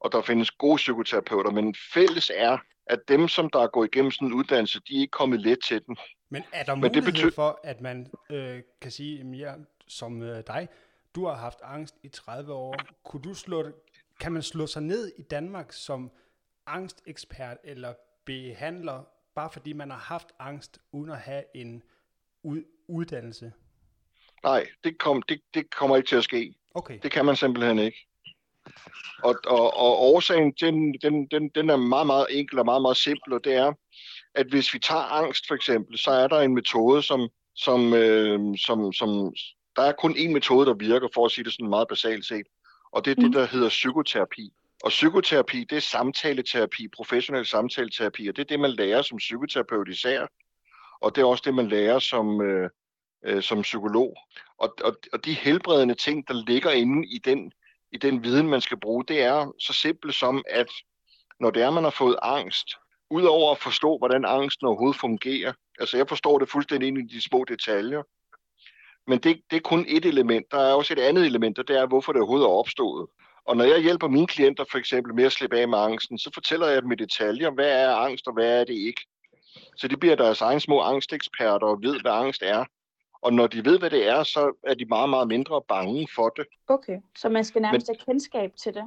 [0.00, 4.10] og der findes gode psykoterapeuter, men fælles er, at dem, som der er gået igennem
[4.10, 5.96] sådan en uddannelse, de er ikke kommet let til den.
[6.28, 7.30] Men er der mulighed det betyder...
[7.30, 9.56] for, at man øh, kan sige, jeg
[9.88, 10.68] som øh, dig,
[11.14, 12.76] du har haft angst i 30 år.
[13.04, 13.72] Kunne du slå,
[14.20, 16.10] kan man slå sig ned i Danmark som
[16.66, 19.02] angstekspert eller behandler,
[19.34, 21.82] bare fordi man har haft angst, uden at have en
[22.42, 23.52] ud, uddannelse?
[24.42, 26.54] Nej, det, kom, det, det kommer ikke til at ske.
[26.74, 26.98] Okay.
[27.02, 28.06] Det kan man simpelthen ikke.
[29.22, 32.96] Og, og, og årsagen den, den, den, den er meget, meget enkel og meget, meget
[32.96, 33.72] simpel, og det er,
[34.34, 38.40] at hvis vi tager angst for eksempel, så er der en metode, som, som, øh,
[38.58, 39.32] som, som
[39.76, 42.46] der er kun én metode, der virker, for at sige det sådan meget basalt set,
[42.92, 44.52] og det er det, der hedder psykoterapi.
[44.84, 49.88] Og psykoterapi, det er samtaleterapi, professionel samtaleterapi, og det er det, man lærer som psykoterapeut
[49.88, 50.26] især,
[51.00, 52.70] og det er også det, man lærer som, øh,
[53.26, 54.16] øh, som psykolog.
[54.58, 57.52] Og, og, og de helbredende ting, der ligger inde i den,
[57.96, 60.70] i den viden, man skal bruge, det er så simpelt som, at
[61.40, 62.68] når det er, man har fået angst,
[63.10, 67.22] udover at forstå, hvordan angsten overhovedet fungerer, altså jeg forstår det fuldstændig ind i de
[67.22, 68.02] små detaljer,
[69.06, 70.46] men det, det er kun et element.
[70.50, 73.06] Der er også et andet element, og det er, hvorfor det overhovedet er opstået.
[73.44, 76.30] Og når jeg hjælper mine klienter for eksempel med at slippe af med angsten, så
[76.34, 79.00] fortæller jeg dem i detaljer, hvad er angst og hvad er det ikke.
[79.76, 82.64] Så de bliver deres egen små angsteksperter og ved, hvad angst er.
[83.26, 86.28] Og når de ved, hvad det er, så er de meget, meget mindre bange for
[86.28, 86.46] det.
[86.68, 88.84] Okay, så man skal nærmest have kendskab til det?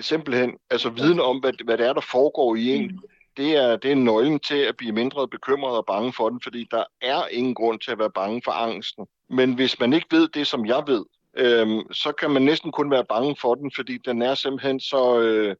[0.00, 2.98] Simpelthen, altså viden om, hvad, hvad det er, der foregår i en, mm.
[3.36, 6.68] det, er, det er nøglen til at blive mindre bekymret og bange for den, fordi
[6.70, 9.06] der er ingen grund til at være bange for angsten.
[9.28, 11.04] Men hvis man ikke ved det, som jeg ved,
[11.36, 15.20] øhm, så kan man næsten kun være bange for den, fordi den er simpelthen så,
[15.20, 15.56] øh,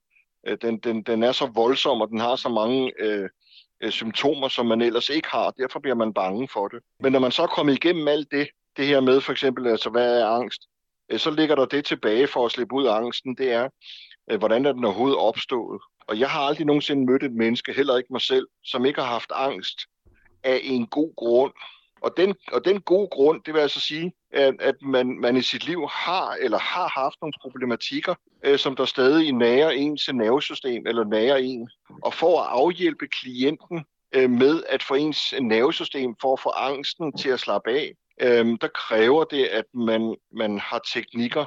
[0.62, 3.28] den, den, den er så voldsom, og den har så mange øh,
[3.82, 5.50] øh, symptomer, som man ellers ikke har.
[5.50, 6.80] Derfor bliver man bange for det.
[7.00, 9.90] Men når man så er kommet igennem alt det, det her med for eksempel, altså
[9.90, 10.62] hvad er angst,
[11.12, 13.68] øh, så ligger der det tilbage for at slippe ud af angsten, det er,
[14.30, 15.82] øh, hvordan er den overhovedet opstået.
[16.08, 19.08] Og jeg har aldrig nogensinde mødt et menneske, heller ikke mig selv, som ikke har
[19.08, 19.78] haft angst
[20.42, 21.52] af en god grund.
[22.00, 25.42] Og den, og den gode grund, det vil altså sige, at, at man, man i
[25.42, 28.14] sit liv har eller har haft nogle problematikker,
[28.44, 31.70] øh, som der stadig nærer ens nervesystem eller nærer en.
[32.02, 37.16] Og for at afhjælpe klienten øh, med at få ens nervesystem for at få angsten
[37.16, 41.44] til at slappe af, øh, der kræver det, at man, man har teknikker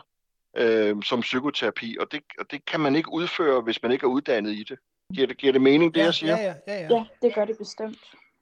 [0.58, 4.10] øh, som psykoterapi, og det, og det kan man ikke udføre, hvis man ikke er
[4.10, 4.78] uddannet i det.
[5.13, 6.38] Giver det, giver det mening, det ja, jeg siger?
[6.38, 6.96] Ja, ja, ja, ja.
[6.96, 8.00] ja, det gør det bestemt.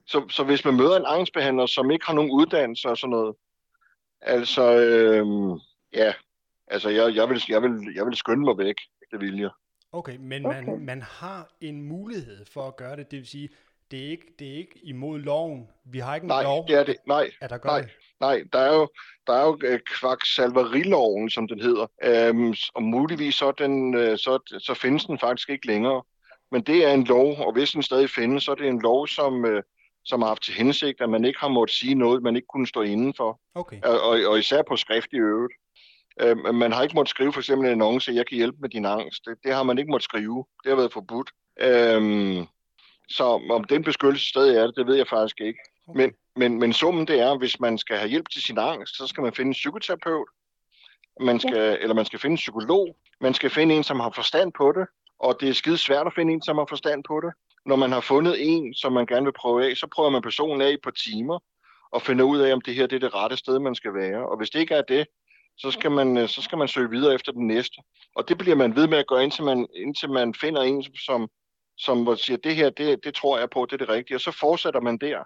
[0.08, 3.36] Så, så hvis man møder en angstbehandler, som ikke har nogen uddannelse og sådan noget,
[4.22, 5.26] altså, øh,
[5.94, 6.14] ja,
[6.68, 8.76] altså jeg, jeg, vil, jeg, vil, jeg vil skynde mig væk,
[9.12, 9.50] det vil jeg.
[9.92, 10.64] Okay, men okay.
[10.64, 13.50] Man, man har en mulighed for at gøre det, det vil sige,
[13.92, 15.68] det er ikke, det er ikke imod loven.
[15.86, 16.96] Vi har ikke en nej, lov, det er det.
[17.08, 17.90] Nej, at der gør nej, det.
[18.20, 18.90] nej, der er jo,
[19.28, 24.60] der er jo øh, kvaksalveriloven, som den hedder, øhm, og muligvis så, den, øh, så,
[24.60, 26.04] så findes den faktisk ikke længere.
[26.52, 29.08] Men det er en lov, og hvis den stadig findes, så er det en lov,
[29.08, 29.64] som, øh,
[30.10, 32.68] som har haft til hensigt, at man ikke har måttet sige noget, man ikke kunne
[32.68, 33.40] stå indenfor.
[33.56, 33.82] Okay.
[33.84, 35.54] Og, og, og især på skrift i øvrigt.
[36.22, 38.86] Øh, man har ikke måttet skrive for eksempel en annonce, jeg kan hjælpe med din
[38.86, 39.26] angst.
[39.26, 40.46] Det, det har man ikke måttet skrive.
[40.64, 41.30] Det har været forbudt.
[41.62, 42.02] Øh,
[43.10, 45.60] så om den beskyttelse stadig er det, det ved jeg faktisk ikke.
[45.88, 46.00] Okay.
[46.00, 49.08] Men, men, men summen det er, hvis man skal have hjælp til sin angst, så
[49.08, 50.28] skal man finde en psykoterapeut,
[51.20, 51.76] man skal, ja.
[51.76, 54.88] eller man skal finde en psykolog, man skal finde en, som har forstand på det,
[55.20, 57.34] og det er skide svært at finde en, som har forstand på det.
[57.66, 60.62] Når man har fundet en, som man gerne vil prøve af, så prøver man personen
[60.62, 61.40] af på timer,
[61.92, 64.30] og finder ud af, om det her det er det rette sted, man skal være.
[64.30, 65.08] Og hvis det ikke er det,
[65.58, 67.82] så skal man, øh, så skal man søge videre efter den næste.
[68.16, 71.30] Og det bliver man ved med at gøre, indtil man, indtil man finder en, som,
[71.78, 74.18] som siger, det her, det, det tror jeg på, det er det rigtige.
[74.18, 75.24] Og så fortsætter man der.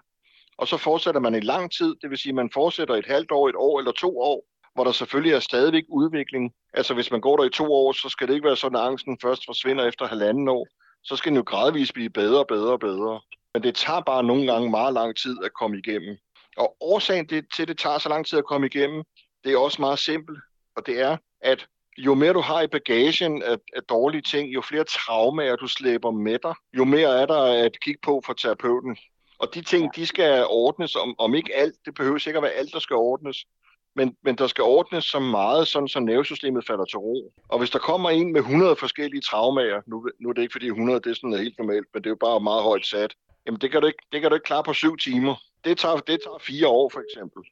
[0.58, 3.30] Og så fortsætter man i lang tid, det vil sige, at man fortsætter et halvt
[3.32, 4.44] år, et år eller to år,
[4.74, 6.52] hvor der selvfølgelig er stadigvæk udvikling.
[6.74, 8.84] Altså hvis man går der i to år, så skal det ikke være sådan, at
[8.84, 10.66] angsten først forsvinder efter halvanden år.
[11.04, 13.20] Så skal den jo gradvist blive bedre og bedre og bedre.
[13.54, 16.16] Men det tager bare nogle gange meget lang tid at komme igennem.
[16.56, 19.02] Og årsagen til, at det tager så lang tid at komme igennem,
[19.44, 20.38] det er også meget simpelt.
[20.76, 21.66] Og det er, at
[21.98, 26.10] jo mere du har i bagagen af, af dårlige ting, jo flere traumer du slæber
[26.10, 28.96] med dig, jo mere er der at kigge på for terapeuten.
[29.38, 32.72] Og de ting, de skal ordnes, om, om ikke alt, det behøver sikkert være alt,
[32.72, 33.44] der skal ordnes,
[33.94, 37.32] men, men der skal ordnes så meget, sådan så nervesystemet falder til ro.
[37.48, 40.66] Og hvis der kommer en med 100 forskellige traumer, nu, nu er det ikke fordi
[40.66, 43.14] 100 det er sådan helt normalt, men det er jo bare meget højt sat,
[43.46, 45.34] jamen det kan du ikke, det kan du ikke klare på syv timer.
[45.64, 47.42] Det tager, det tager fire år for eksempel.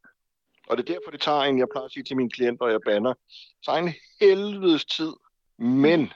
[0.68, 2.70] Og det er derfor, det tager en, jeg plejer at sige til mine klienter, og
[2.70, 3.14] jeg banner,
[3.62, 5.12] så en helvedes tid.
[5.58, 6.12] Men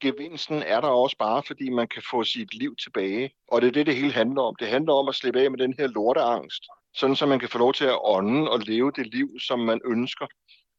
[0.00, 3.30] gevinsten er der også bare, fordi man kan få sit liv tilbage.
[3.48, 4.54] Og det er det, det hele handler om.
[4.54, 6.62] Det handler om at slippe af med den her lorteangst,
[6.98, 9.80] sådan så man kan få lov til at ånde og leve det liv, som man
[9.84, 10.26] ønsker,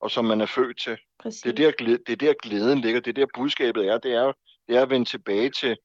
[0.02, 0.98] og som man er født til.
[1.20, 1.42] Præcis.
[1.42, 3.98] Det er, der, det er der glæden ligger, det er der budskabet er.
[3.98, 4.32] Det er,
[4.68, 5.78] det er at vende tilbage til,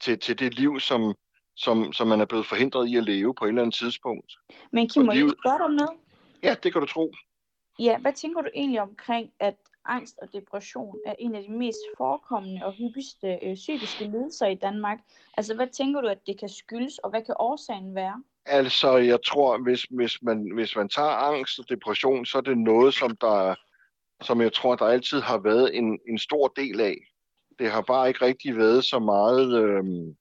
[0.00, 1.14] til, til det liv, som,
[1.56, 4.32] som, som man er blevet forhindret i at leve på et eller andet tidspunkt.
[4.72, 6.00] Men Kim, Og må jeg livet- spørge dig noget?
[6.42, 7.12] Ja, det kan du tro.
[7.78, 11.78] Ja, hvad tænker du egentlig omkring, at angst og depression er en af de mest
[11.96, 14.98] forekommende og hyppigste øh, psykiske lidelser i Danmark?
[15.36, 18.22] Altså, hvad tænker du, at det kan skyldes, og hvad kan årsagen være?
[18.48, 22.58] Altså, jeg tror, hvis, hvis, man, hvis man tager angst og depression, så er det
[22.58, 23.54] noget, som, der,
[24.22, 26.96] som jeg tror, der altid har været en, en stor del af.
[27.58, 30.16] Det har bare ikke rigtig været så meget, øhm,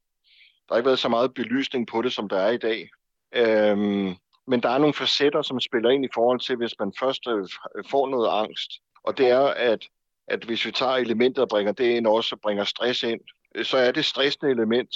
[0.68, 2.90] der har ikke været så meget belysning på det, som der er i dag.
[3.36, 4.16] Øhm,
[4.48, 7.48] men der er nogle facetter, som spiller ind i forhold til, hvis man først øh,
[7.90, 8.72] får noget angst.
[9.04, 9.88] Og det er, at,
[10.28, 13.22] at hvis vi tager elementet og bringer det ind, også bringer stress ind,
[13.64, 14.96] så er det stressende element.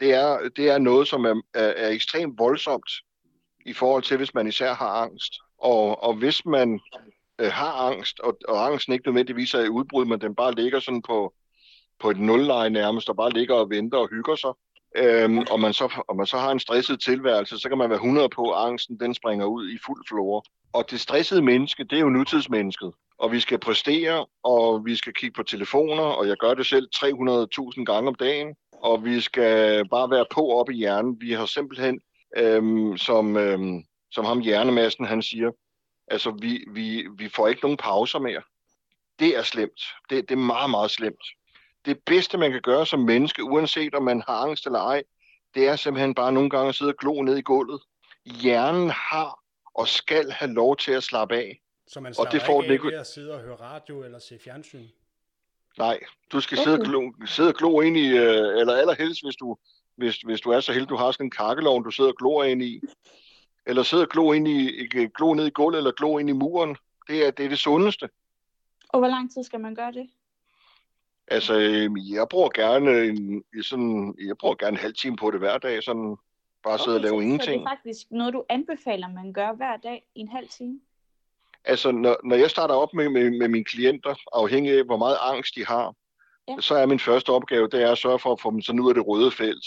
[0.00, 2.90] Det er, det er noget, som er, er, er ekstremt voldsomt
[3.66, 5.34] i forhold til, hvis man især har angst.
[5.58, 6.80] Og, og hvis man
[7.40, 10.80] øh, har angst, og, og angsten ikke nødvendigvis er i udbrud, men den bare ligger
[10.80, 11.34] sådan på,
[12.00, 14.52] på et nulleje nærmest, og bare ligger og venter og hygger sig,
[14.96, 17.96] øhm, og, man så, og man så har en stresset tilværelse, så kan man være
[17.96, 20.42] 100 på, at angsten den springer ud i fuld flore.
[20.72, 22.92] Og det stressede menneske, det er jo nutidsmennesket.
[23.18, 26.88] Og vi skal præstere, og vi skal kigge på telefoner, og jeg gør det selv
[26.96, 28.54] 300.000 gange om dagen.
[28.82, 31.20] Og vi skal bare være på op i hjernen.
[31.20, 32.00] Vi har simpelthen,
[32.36, 35.50] øhm, som, øhm, som ham hjernemassen han siger,
[36.08, 38.42] altså vi, vi, vi får ikke nogen pauser mere.
[39.18, 39.80] Det er slemt.
[40.10, 41.24] Det, det er meget, meget slemt
[41.84, 45.02] det bedste, man kan gøre som menneske, uanset om man har angst eller ej,
[45.54, 47.82] det er simpelthen bare nogle gange at sidde og glo ned i gulvet.
[48.26, 49.40] Hjernen har
[49.74, 51.60] og skal have lov til at slappe af.
[51.86, 54.38] Så man og det får ikke af ved at sidde og høre radio eller se
[54.44, 54.86] fjernsyn?
[55.78, 56.00] Nej,
[56.32, 56.64] du skal okay.
[56.64, 59.56] sidde, og glo, sidde og glo ind i, øh, eller allerhelst, hvis du,
[59.96, 62.44] hvis, hvis du er så heldig, du har sådan en kakkelovn, du sidder og glor
[62.44, 62.80] ind i.
[63.66, 66.76] Eller sidder og glo, ind i, glo ned i gulvet, eller glo ind i muren.
[67.08, 68.08] Det er, det er det sundeste.
[68.88, 70.10] Og hvor lang tid skal man gøre det?
[71.28, 75.40] Altså, øhm, jeg bruger gerne en, sådan, jeg bruger gerne en halv time på det
[75.40, 76.16] hver dag, sådan
[76.62, 77.44] bare okay, sidde og lave så, ingenting.
[77.44, 80.80] Så det er faktisk noget, du anbefaler, man gør hver dag i en halv time?
[81.64, 85.16] Altså, når, når jeg starter op med, med, med mine klienter, afhængig af, hvor meget
[85.20, 85.94] angst de har,
[86.48, 86.60] ja.
[86.60, 88.88] så er min første opgave, det er at sørge for at få dem sådan ud
[88.88, 89.64] af det røde felt.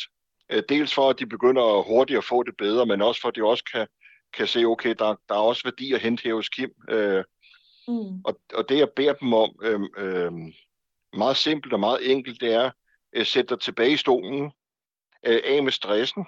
[0.51, 3.36] Øh, dels for, at de begynder hurtigt at få det bedre, men også for, at
[3.36, 3.88] de også kan,
[4.34, 6.71] kan se, okay, der, der er også værdi at hente her hos Kim.
[6.89, 7.23] Øh,
[7.88, 8.21] mm.
[8.25, 10.32] og, og det, jeg beder dem om, øh, øh,
[11.13, 12.73] meget simpelt og meget enkelt, det er at
[13.13, 14.51] øh, sætte dig tilbage i stolen,
[15.25, 16.25] øh, af med stressen,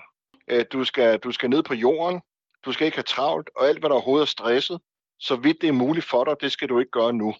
[0.47, 2.21] øh, du, skal, du skal ned på jorden,
[2.65, 4.79] du skal ikke have travlt, og alt, hvad der overhovedet er stresset,
[5.19, 7.33] så vidt det er muligt for dig, det skal du ikke gøre nu.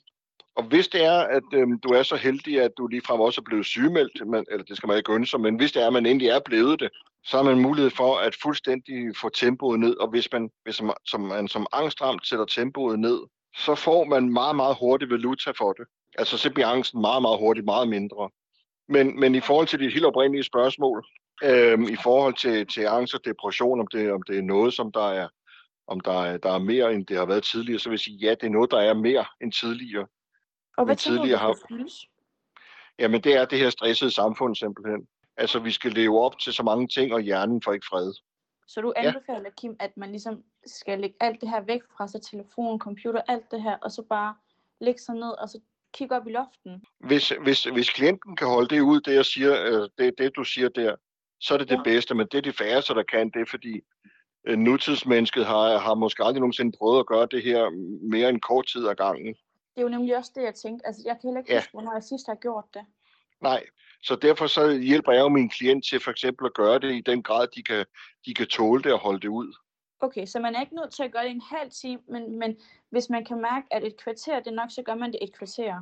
[0.55, 3.49] Og hvis det er, at øhm, du er så heldig, at du ligefrem også er
[3.49, 6.05] blevet sygemeldt, men, eller det skal man ikke ønske men hvis det er, at man
[6.05, 6.89] endelig er blevet det,
[7.25, 10.93] så har man mulighed for at fuldstændig få tempoet ned, og hvis man, hvis man,
[11.05, 13.19] som, man som angstramt sætter tempoet ned,
[13.57, 15.85] så får man meget, meget hurtigt valuta for det.
[16.17, 18.29] Altså så bliver angsten meget, meget hurtigt meget mindre.
[18.89, 21.05] Men, men i forhold til dit helt oprindelige spørgsmål,
[21.43, 24.91] øhm, i forhold til, til angst og depression, om det, om det er noget, som
[24.91, 25.27] der er,
[25.88, 28.17] om der er, der er mere, end det har været tidligere, så vil jeg sige,
[28.17, 30.08] ja, det er noget, der er mere end tidligere.
[30.78, 32.08] Og hvad tænker tidligere du, det skyldes?
[33.00, 35.08] Jamen, det er det her stressede samfund simpelthen.
[35.38, 38.13] Altså, vi skal leve op til så mange ting, og hjernen får ikke fred.
[38.67, 39.50] Så du anbefaler, ja.
[39.50, 43.52] Kim, at man ligesom skal lægge alt det her væk fra sig, telefon, computer, alt
[43.52, 44.36] det her, og så bare
[44.82, 45.60] lægge sig ned, og så
[45.93, 46.84] kigge op i loften.
[47.00, 50.43] Hvis, hvis, hvis klienten kan holde det ud, det, jeg siger, øh, det, det du
[50.43, 50.95] siger der,
[51.39, 51.84] så er det det ja.
[51.84, 53.82] bedste, men det er de færreste, der kan det, fordi
[54.47, 57.69] nutidsmennesket har, har måske aldrig nogensinde prøvet at gøre det her
[58.10, 59.34] mere end kort tid ad gangen.
[59.75, 60.88] Det er jo nemlig også det, jeg tænkte.
[60.88, 61.60] Altså, jeg kan heller ikke ja.
[61.60, 62.86] huske, hvornår jeg sidst har gjort det.
[63.41, 63.63] Nej,
[64.03, 67.01] så derfor så hjælper jeg jo min klient til for eksempel at gøre det i
[67.01, 67.86] den grad, de kan,
[68.25, 69.53] de kan tåle det og holde det ud.
[69.99, 72.58] Okay, så man er ikke nødt til at gøre det en halv time, men, men
[72.89, 75.38] hvis man kan mærke, at et kvarter det er nok, så gør man det et
[75.38, 75.81] kvarter.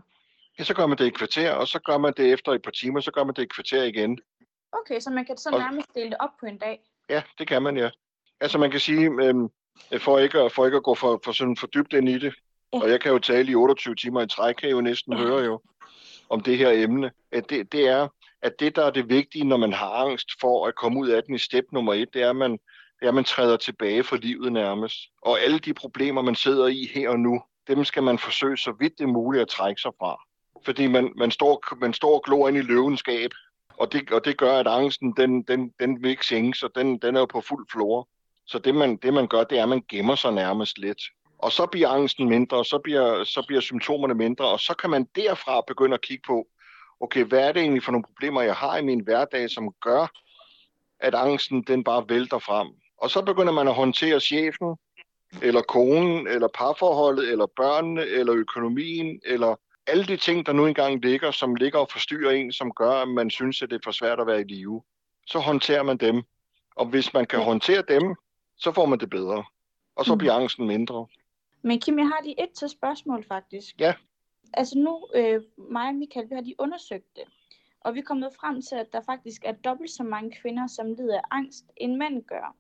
[0.59, 2.71] Ja, så gør man det et kvarter, og så gør man det efter et par
[2.71, 4.19] timer, så gør man det et kvarter igen.
[4.71, 6.81] Okay, så man kan så nærmest dele det op på en dag?
[7.09, 7.89] Ja, det kan man, ja.
[8.43, 9.49] Altså man kan sige, øhm,
[9.97, 12.33] for, ikke at, for ikke at gå for, for sådan for dybt ind i det,
[12.71, 15.43] og jeg kan jo tale i 28 timer i træk, kan jeg jo næsten høre
[15.43, 15.61] jo
[16.29, 18.07] om det her emne, at det, det er,
[18.41, 21.23] at det, der er det vigtige, når man har angst for at komme ud af
[21.23, 24.03] den i step nummer et, det er, at man, det er, at man træder tilbage
[24.03, 24.95] for livet nærmest.
[25.21, 28.73] Og alle de problemer, man sidder i her og nu, dem skal man forsøge så
[28.79, 30.21] vidt det er muligt at trække sig fra.
[30.65, 33.31] Fordi man, man, står, man står og glor ind i løvenskab,
[33.77, 36.97] og det, og det gør, at angsten, den, den, den vil ikke sænke, og den,
[36.97, 38.07] den er jo på fuld flor.
[38.45, 41.01] Så det man, det man gør, det er, at man gemmer sig nærmest lidt.
[41.37, 44.89] Og så bliver angsten mindre, og så bliver, så bliver symptomerne mindre, og så kan
[44.89, 46.47] man derfra begynde at kigge på,
[46.99, 50.07] okay, hvad er det egentlig for nogle problemer, jeg har i min hverdag, som gør,
[50.99, 52.67] at angsten den bare vælter frem.
[52.97, 54.75] Og så begynder man at håndtere chefen,
[55.41, 59.55] eller konen, eller parforholdet, eller børnene, eller økonomien, eller
[59.87, 63.07] alle de ting, der nu engang ligger, som ligger og forstyrrer en, som gør, at
[63.07, 64.81] man synes, at det er for svært at være i live,
[65.27, 66.23] så håndterer man dem.
[66.75, 68.15] Og hvis man kan håndtere dem,
[68.63, 69.43] så får man det bedre.
[69.95, 70.17] Og så mm.
[70.17, 71.07] bliver angsten mindre.
[71.61, 73.79] Men Kim, jeg har lige et til spørgsmål faktisk.
[73.79, 73.93] Ja.
[74.53, 77.23] Altså nu, øh, mig og Michael, vi har lige undersøgt det.
[77.81, 80.93] Og vi er kommet frem til, at der faktisk er dobbelt så mange kvinder, som
[80.93, 82.55] lider af angst, end mænd gør.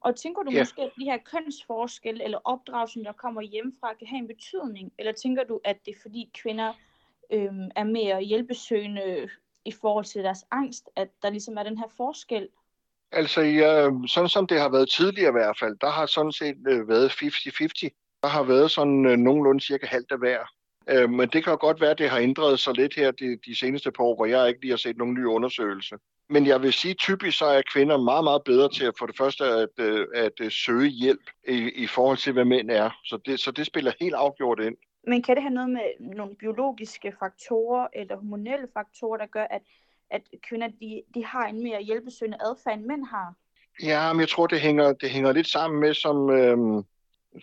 [0.00, 0.60] Og tænker du Ja.
[0.60, 4.92] måske, at de her kønsforskelle eller opdragelsen, der kommer hjemmefra, kan have en betydning?
[4.98, 6.72] Eller tænker du, at det er fordi kvinder
[7.32, 9.28] øhm, er mere hjælpesøgende
[9.64, 12.48] i forhold til deres angst, at der ligesom er den her forskel?
[13.12, 16.32] Altså, ja, øh, sådan som det har været tidligere i hvert fald, der har sådan
[16.32, 18.18] set øh, været 50-50.
[18.22, 20.38] Der har været sådan øh, nogenlunde cirka halvt af hver.
[20.90, 23.38] Øh, men det kan jo godt være, at det har ændret sig lidt her de,
[23.46, 25.96] de seneste par år, hvor jeg ikke lige har set nogen nye undersøgelse.
[26.28, 29.16] Men jeg vil sige, typisk så er kvinder meget, meget bedre til at for det
[29.16, 32.90] første at, øh, at øh, søge hjælp i, i forhold til, hvad mænd er.
[33.04, 34.76] Så det, så det spiller helt afgjort ind.
[35.06, 39.62] Men kan det have noget med nogle biologiske faktorer eller hormonelle faktorer, der gør, at,
[40.12, 43.34] at kvinder de, de har en mere hjælpesøgende adfærd, end mænd har?
[43.82, 46.82] Ja, men jeg tror, det hænger, det hænger lidt sammen med, som, øhm,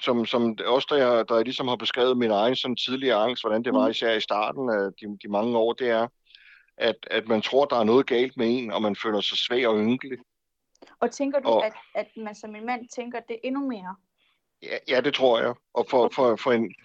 [0.02, 3.44] som, som også der, jeg, der jeg ligesom har beskrevet min egen sådan tidligere angst,
[3.44, 3.92] hvordan det var Mm.
[3.92, 6.08] især i starten af de, de mange år, det er,
[6.78, 9.68] at, at man tror, der er noget galt med en, og man føler sig svag
[9.68, 10.18] og ynkelig.
[11.00, 13.96] Og tænker du, Og- at, at man som en mand tænker det endnu mere?
[14.64, 15.54] Ja, ja det tror jeg.
[15.74, 16.76] Og for, for, for en,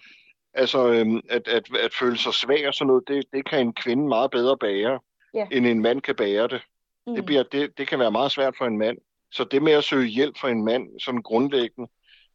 [0.53, 3.73] altså, øhm, at, at, at føle sig svag og sådan noget, det, det kan en
[3.73, 4.99] kvinde meget bedre bære,
[5.35, 5.47] Ja.
[5.51, 6.61] end en mand kan bære det.
[7.07, 7.15] Mm.
[7.15, 8.97] Det, bliver, det, det kan være meget svært for en mand.
[9.31, 11.89] Så det med at søge hjælp for en mand, sådan grundlæggende,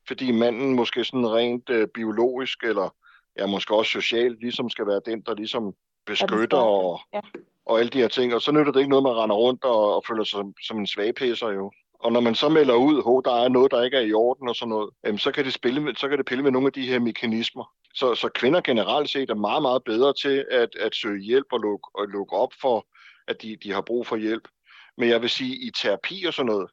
[0.09, 2.95] fordi manden måske sådan rent øh, biologisk, eller
[3.39, 5.75] ja, måske også socialt, ligesom skal være den, der ligesom
[6.07, 7.21] beskytter og, Ja.
[7.67, 8.35] og alle de her ting.
[8.35, 10.79] Og så nytter det ikke noget, man render rundt og, og føler sig som, som
[10.79, 11.73] en svagpisser jo.
[12.01, 14.49] Og når man så melder ud, at der er noget, der ikke er i orden
[14.49, 16.67] og sådan noget, jamen, så, kan det spille med, så kan det pille med nogle
[16.67, 17.73] af de her mekanismer.
[17.95, 21.61] Så, så kvinder generelt set er meget, meget bedre til at, at søge hjælp og
[21.61, 22.87] lukke, og lukke op for,
[23.29, 24.49] at de, de har brug for hjælp.
[24.97, 26.71] Men jeg vil sige, i terapi og sådan noget,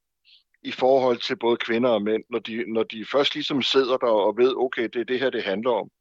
[0.63, 4.07] i forhold til både kvinder og mænd, når de, når de først ligesom sidder der
[4.07, 5.91] og ved, okay, det er det her, det handler om,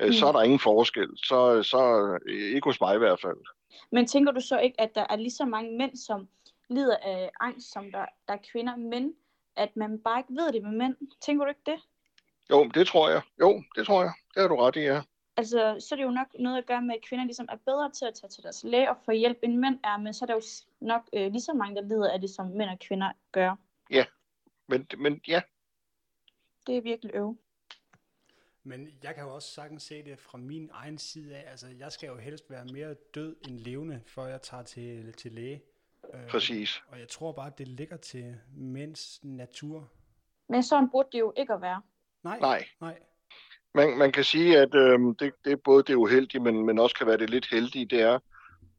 [0.00, 0.12] mm.
[0.12, 1.08] så er der ingen forskel.
[1.16, 3.36] Så, så øh, ikke hos mig i hvert fald.
[3.92, 6.28] Men tænker du så ikke, at der er lige så mange mænd, som
[6.70, 9.14] lider af angst, som der, der er kvinder, men
[9.56, 10.96] at man bare ikke ved det med mænd?
[11.20, 11.80] Tænker du ikke det?
[12.50, 13.22] Jo, det tror jeg.
[13.40, 14.12] Jo, det tror jeg.
[14.34, 15.00] Det har du ret i, ja.
[15.36, 17.90] Altså, så er det jo nok noget at gøre med, at kvinder ligesom er bedre
[17.90, 20.26] til at tage til deres læge og få hjælp, end mænd er, men så er
[20.26, 20.40] der jo
[20.80, 23.56] nok øh, lige så mange, der lider af det, som mænd og kvinder gør.
[24.68, 25.42] Men, men ja,
[26.66, 27.36] Det er virkelig øv.
[28.62, 31.50] Men jeg kan jo også sagtens se det fra min egen side af.
[31.50, 35.32] Altså, jeg skal jo helst være mere død end levende, før jeg tager til, til
[35.32, 35.62] læge.
[36.14, 36.82] Øh, præcis.
[36.88, 39.90] Og jeg tror bare, at det ligger til mænds natur.
[40.48, 41.82] Men sådan burde det jo ikke at være.
[42.24, 42.66] Nej, Nej.
[42.80, 42.98] nej.
[43.74, 46.96] Man, man kan sige, at øhm, det, det er både det uheldige, men, men også
[46.96, 48.18] kan være det lidt heldige, det er,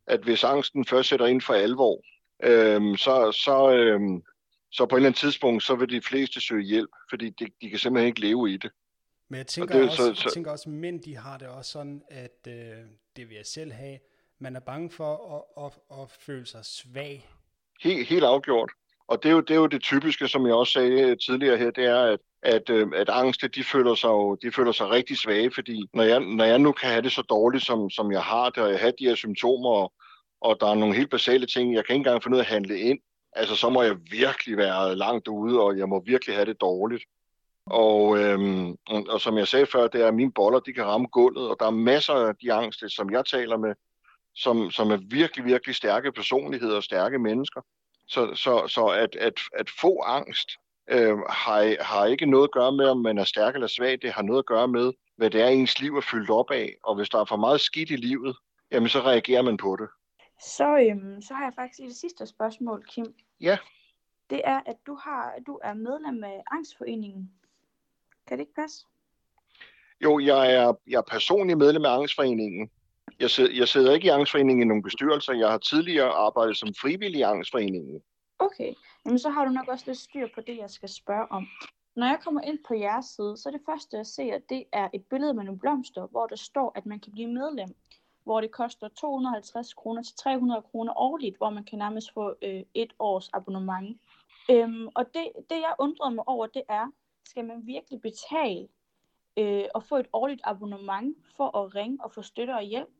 [0.07, 2.01] at hvis angsten først sætter ind for alvor,
[2.43, 4.23] øhm, så, så, øhm,
[4.71, 7.69] så på et eller andet tidspunkt, så vil de fleste søge hjælp, fordi de, de
[7.69, 8.71] kan simpelthen ikke leve i det.
[9.29, 11.37] Men jeg tænker, det er også, så- jeg så- tænker også, at mænd de har
[11.37, 12.53] det også sådan, at øh,
[13.15, 13.99] det vil jeg selv have.
[14.39, 17.29] Man er bange for at, at, at føle sig svag.
[17.81, 18.71] Helt, helt afgjort.
[19.07, 21.71] Og det er, jo, det er jo det typiske, som jeg også sagde tidligere her,
[21.71, 25.17] det er, at, at, øh, at angste, de føler, sig jo, de føler sig rigtig
[25.17, 28.23] svage, fordi når jeg, når jeg nu kan have det så dårligt, som, som jeg
[28.23, 29.93] har det, og jeg har de her symptomer, og,
[30.41, 32.49] og der er nogle helt basale ting, jeg kan ikke engang finde ud af at
[32.49, 32.99] handle ind,
[33.33, 37.03] altså så må jeg virkelig være langt ude, og jeg må virkelig have det dårligt.
[37.65, 40.85] Og, øhm, og, og som jeg sagde før, det er, at mine boller, de kan
[40.85, 43.73] ramme gulvet, og der er masser af de angste, som jeg taler med,
[44.35, 47.61] som, som er virkelig, virkelig stærke personligheder og stærke mennesker.
[48.07, 50.49] Så, så, så at, at, at få angst
[50.89, 54.01] øh, har, har ikke noget at gøre med, om man er stærk eller svag.
[54.01, 56.75] Det har noget at gøre med, hvad det er, ens liv er fyldt op af.
[56.83, 58.35] Og hvis der er for meget skidt i livet,
[58.71, 59.87] jamen så reagerer man på det.
[60.43, 63.13] Så, øhm, så har jeg faktisk et sidste spørgsmål, Kim.
[63.41, 63.57] Ja.
[64.29, 67.31] Det er, at du, har, du er medlem af Angstforeningen.
[68.27, 68.85] Kan det ikke passe?
[70.03, 72.69] Jo, jeg er, jeg er personlig medlem af Angstforeningen.
[73.19, 75.33] Jeg sidder, jeg sidder ikke i Angstforeningen i nogle bestyrelser.
[75.33, 78.01] Jeg har tidligere arbejdet som frivillig i Angstforeningen.
[78.39, 78.73] Okay,
[79.05, 81.47] jamen så har du nok også lidt styr på det, jeg skal spørge om.
[81.95, 84.63] Når jeg kommer ind på jeres side, så er det første, jeg ser, at det
[84.71, 87.75] er et billede med nogle blomster, hvor der står, at man kan blive medlem,
[88.23, 92.63] hvor det koster 250 kroner til 300 kroner årligt, hvor man kan nærmest få øh,
[92.73, 94.01] et års abonnement.
[94.51, 96.91] Øhm, og det, det, jeg undrede mig over, det er,
[97.25, 98.67] skal man virkelig betale
[99.37, 102.99] øh, og få et årligt abonnement for at ringe og få støtte og hjælp?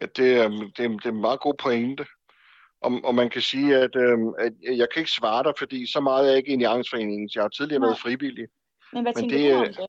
[0.00, 2.06] Ja, det, er, det, er, det er en meget god pointe.
[2.84, 6.00] Og, og man kan sige, at, øhm, at jeg kan ikke svare dig, fordi så
[6.00, 7.30] meget er jeg ikke i Angstforeningen.
[7.34, 7.86] Jeg har tidligere Nej.
[7.88, 8.46] været frivillig.
[8.92, 9.86] Men hvad Men tænker det, du om øh, det?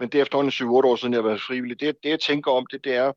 [0.00, 1.80] men det er efterhånden 7-8 år siden, jeg har været frivillig.
[1.80, 3.12] Det, det jeg tænker om det, det er,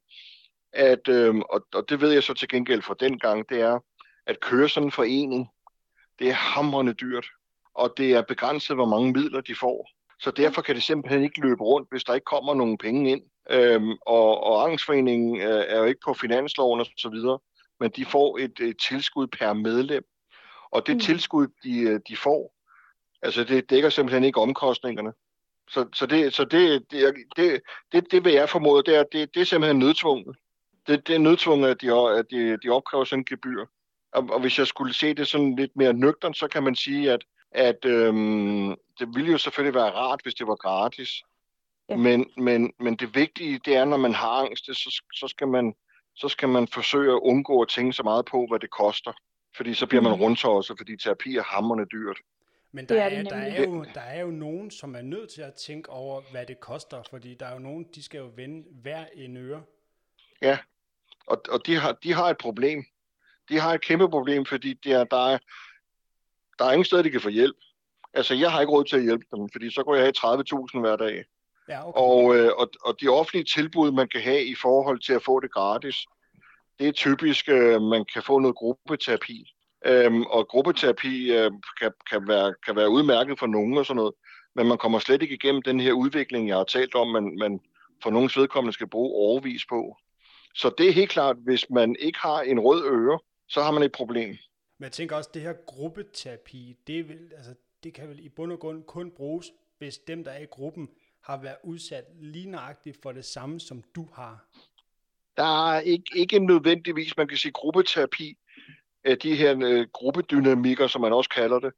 [0.74, 3.80] at, øhm, og, og det ved jeg så til gengæld fra den gang, det er,
[4.26, 5.50] at køre sådan en forening,
[6.20, 7.26] det er hamrende dyrt,
[7.74, 9.90] og det er begrænset, hvor mange midler de får.
[10.20, 13.22] Så derfor kan det simpelthen ikke løbe rundt, hvis der ikke kommer nogen penge ind.
[13.50, 17.40] Øhm, og, og Angstforeningen øh, er jo ikke på finansloven og så videre,
[17.80, 20.04] men de får et, et tilskud per medlem.
[20.72, 21.00] Og det mm.
[21.00, 22.56] tilskud, de, øh, de får,
[23.22, 25.14] altså det dækker simpelthen ikke omkostningerne.
[25.70, 27.62] Så, så, det, så det, det, det,
[27.92, 30.36] det, det vil jeg formode, det er, det, det er simpelthen nødtvunget.
[30.88, 33.66] Det, det er nødtvunget, at de, at de, de opkræver sådan en gebyr.
[34.12, 37.12] Og, og hvis jeg skulle se det sådan lidt mere nøgtern, så kan man sige,
[37.12, 41.24] at, at øhm, det ville jo selvfølgelig være rart, hvis det var gratis.
[41.90, 41.96] Ja.
[41.96, 45.74] Men, men, men det vigtige, det er, når man har angst, så, så, skal man,
[46.20, 49.14] så skal man forsøge at undgå at tænke så meget på, hvad det koster.
[49.56, 52.18] Fordi så bliver man rundt også, fordi terapi er hammerne dyrt.
[52.72, 55.42] Men der, er, er, der, er jo, der er jo nogen, som er nødt til
[55.42, 58.64] at tænke over, hvad det koster, fordi der er jo nogen, de skal jo vende
[58.82, 59.64] hver en øre.
[60.42, 60.58] Ja,
[61.28, 62.86] og, og de, har, de har et problem.
[63.50, 65.38] De har et kæmpe problem, fordi der, der, er,
[66.60, 67.58] der er ingen steder, de kan få hjælp.
[68.14, 70.42] Altså, jeg har ikke råd til at hjælpe dem, fordi så går jeg have
[70.74, 71.26] 30.000 hver dag.
[71.70, 72.00] Ja, okay.
[72.02, 75.40] og, øh, og, og de offentlige tilbud, man kan have i forhold til at få
[75.40, 75.96] det gratis,
[76.80, 79.54] det er typisk, øh, man kan få noget gruppeterapi.
[79.86, 84.14] Øhm, og gruppeterapi øh, kan, kan, være, kan være udmærket for nogen og sådan noget,
[84.56, 87.60] men man kommer slet ikke igennem den her udvikling, jeg har talt om, man, man
[88.04, 89.98] for nogens vedkommende skal bruge overvis på.
[90.56, 93.84] Så det er helt klart, hvis man ikke har en rød øre, så har man
[93.84, 94.30] et problem.
[94.78, 97.54] Men jeg tænker også, at det her gruppeterapi, det, vil, altså,
[97.84, 100.90] det kan vel i bund og grund kun bruges, hvis dem, der er i gruppen,
[101.30, 104.46] har været udsat lige nøjagtigt for det samme, som du har.
[105.38, 108.38] Der er ikke, ikke nødvendigvis, man kan sige, gruppeterapi,
[109.24, 111.74] de her øh, gruppedynamikker, som man også kalder det,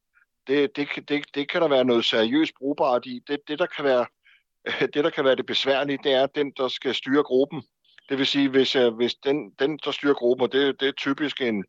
[0.47, 3.21] det, det, det, det kan der være noget seriøst brugbart i.
[3.27, 4.05] Det, det, der kan være,
[4.93, 7.63] det, der kan være det besværlige, det er den, der skal styre gruppen.
[8.09, 10.91] Det vil sige, hvis, øh, hvis den, den, der styrer gruppen, og det, det er
[10.91, 11.65] typisk en,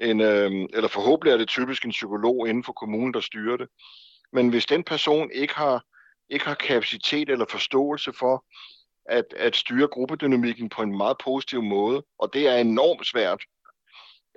[0.00, 3.68] en øh, eller forhåbentlig er det typisk en psykolog inden for kommunen, der styrer det.
[4.32, 5.84] Men hvis den person ikke har,
[6.30, 8.44] ikke har kapacitet eller forståelse for
[9.06, 13.42] at, at styre gruppedynamikken på en meget positiv måde, og det er enormt svært,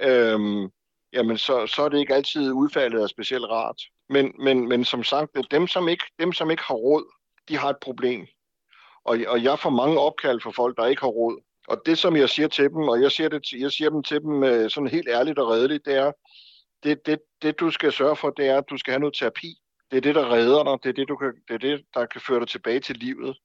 [0.01, 0.69] øhm,
[1.13, 3.81] jamen så, så er det ikke altid udfaldet af specielt rart.
[4.09, 7.13] Men, men, men som sagt, dem som, ikke, dem som ikke har råd,
[7.49, 8.27] de har et problem.
[9.05, 11.41] Og, og jeg får mange opkald for folk, der ikke har råd.
[11.67, 14.21] Og det, som jeg siger til dem, og jeg siger, det, jeg siger dem til
[14.21, 16.11] dem øh, sådan helt ærligt og redeligt, det er,
[16.83, 19.55] det, det, det du skal sørge for, det er, at du skal have noget terapi.
[19.91, 20.83] Det er det, der redder dig.
[20.83, 23.37] Det er det, du kan, det er det, der kan føre dig tilbage til livet.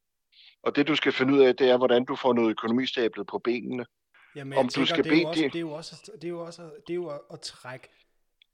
[0.62, 3.38] Og det, du skal finde ud af, det er, hvordan du får noget økonomistablet på
[3.38, 3.86] benene.
[4.36, 6.28] Jamen, om tænker, du skal det, er jo også, det er jo også, det er
[6.28, 7.88] jo også det er jo at, at trække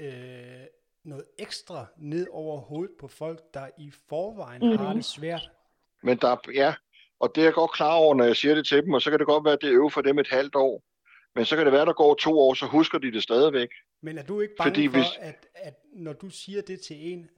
[0.01, 0.67] øh,
[1.05, 4.79] noget ekstra ned over hovedet på folk, der i forvejen mm-hmm.
[4.79, 5.51] har det svært.
[6.03, 6.75] Men der, ja,
[7.21, 9.11] og det er jeg godt klar over, når jeg siger det til dem, og så
[9.11, 10.83] kan det godt være, at det øver for dem et halvt år.
[11.35, 13.69] Men så kan det være, at der går to år, så husker de det stadigvæk.
[14.03, 15.07] Men er du ikke bange Fordi for, hvis...
[15.21, 17.31] at, at når du siger det til en,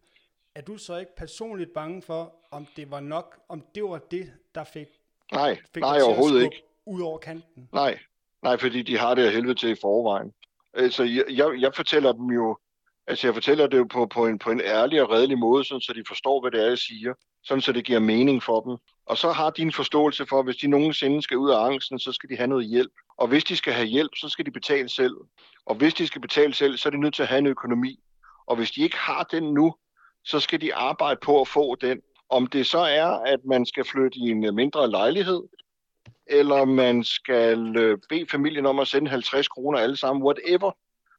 [0.55, 4.33] er du så ikke personligt bange for, om det var nok, om det var det,
[4.55, 4.89] der fik,
[5.33, 6.63] nej, fik nej, overhovedet ikke.
[6.87, 7.69] ud over kanten?
[7.73, 7.99] Nej,
[8.43, 10.33] Nej, fordi de har det af helvede til i forvejen.
[10.75, 12.59] Altså, jeg, jeg, jeg fortæller dem jo,
[13.07, 15.81] altså jeg fortæller det jo på, på, en, på en ærlig og redelig måde, sådan,
[15.81, 17.15] så de forstår, hvad det er, jeg siger.
[17.45, 18.77] Sådan, så det giver mening for dem.
[19.07, 21.99] Og så har de en forståelse for, at hvis de nogensinde skal ud af angsten,
[21.99, 22.93] så skal de have noget hjælp.
[23.17, 25.17] Og hvis de skal have hjælp, så skal de betale selv.
[25.67, 28.01] Og hvis de skal betale selv, så er de nødt til at have en økonomi.
[28.47, 29.75] Og hvis de ikke har den nu,
[30.25, 32.01] så skal de arbejde på at få den.
[32.29, 35.43] Om det så er, at man skal flytte i en øh, mindre lejlighed,
[36.27, 40.71] eller man skal øh, bede familien om at sende 50 kroner alle sammen, whatever,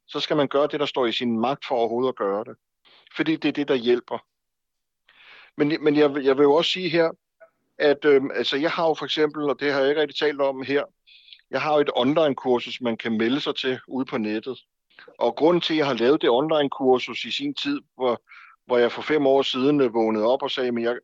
[0.07, 2.55] så skal man gøre det, der står i sin magt for overhovedet at gøre det.
[3.15, 4.17] Fordi det er det, der hjælper.
[5.57, 7.11] Men, men jeg, jeg vil jo også sige her,
[7.77, 10.41] at øh, altså jeg har jo for eksempel, og det har jeg ikke rigtig talt
[10.41, 10.83] om her,
[11.51, 14.59] jeg har jo et online-kursus, man kan melde sig til ude på nettet.
[15.19, 18.21] Og grunden til, at jeg har lavet det online-kursus i sin tid, hvor,
[18.71, 20.95] hvor jeg for fem år siden øh, vågnede op og sagde, at jeg,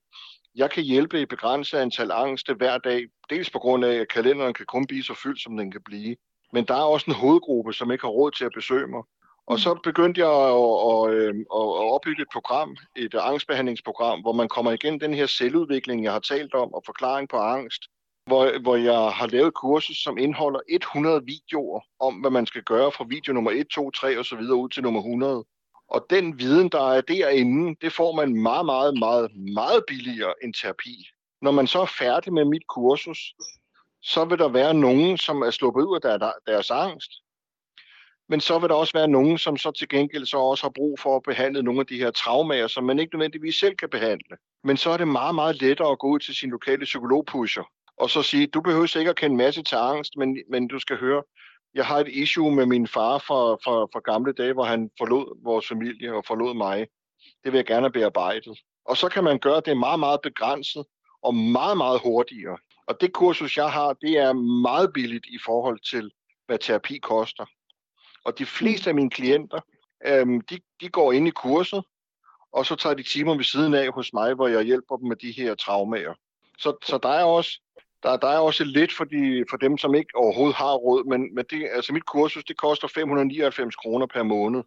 [0.55, 4.53] jeg kan hjælpe i begrænset antal angste hver dag, dels på grund af, at kalenderen
[4.53, 6.15] kan kun blive så fyldt, som den kan blive.
[6.53, 9.03] Men der er også en hovedgruppe, som ikke har råd til at besøge mig.
[9.47, 14.33] Og så begyndte jeg at, at, øh, at, at opbygge et program, et angstbehandlingsprogram, hvor
[14.33, 17.81] man kommer igennem den her selvudvikling, jeg har talt om, og forklaring på angst,
[18.25, 22.91] hvor, hvor jeg har lavet kursus, som indeholder 100 videoer om, hvad man skal gøre
[22.91, 25.43] fra video nummer 1, 2, 3 og så videre ud til nummer 100.
[25.87, 30.53] Og den viden, der er derinde, det får man meget, meget, meget, meget billigere end
[30.53, 31.07] terapi.
[31.41, 33.33] Når man så er færdig med mit kursus,
[34.01, 37.11] så vil der være nogen, som er sluppet ud af deres angst.
[38.29, 40.99] Men så vil der også være nogen, som så til gengæld så også har brug
[40.99, 44.37] for at behandle nogle af de her traumer, som man ikke nødvendigvis selv kan behandle.
[44.63, 47.63] Men så er det meget, meget lettere at gå ud til sin lokale psykologpusher
[47.97, 50.97] og så sige, du behøver ikke at kende masse til angst, men, men du skal
[50.97, 51.23] høre,
[51.77, 55.43] jeg har et issue med min far fra, fra, fra gamle dage, hvor han forlod
[55.43, 56.87] vores familie og forlod mig.
[57.43, 58.55] Det vil jeg gerne bearbejde.
[58.85, 60.85] Og så kan man gøre det meget, meget begrænset
[61.21, 62.57] og meget, meget hurtigere.
[62.87, 66.11] Og det kursus, jeg har, det er meget billigt i forhold til,
[66.45, 67.45] hvad terapi koster.
[68.25, 69.59] Og de fleste af mine klienter,
[70.05, 71.83] øhm, de, de går ind i kurset,
[72.51, 75.15] og så tager de timer ved siden af hos mig, hvor jeg hjælper dem med
[75.15, 76.13] de her traumer.
[76.57, 77.61] Så, så der er også
[78.03, 81.35] der, der er også lidt for, de, for dem, som ikke overhovedet har råd, men,
[81.35, 84.63] men det, altså mit kursus, det koster 599 kroner per måned.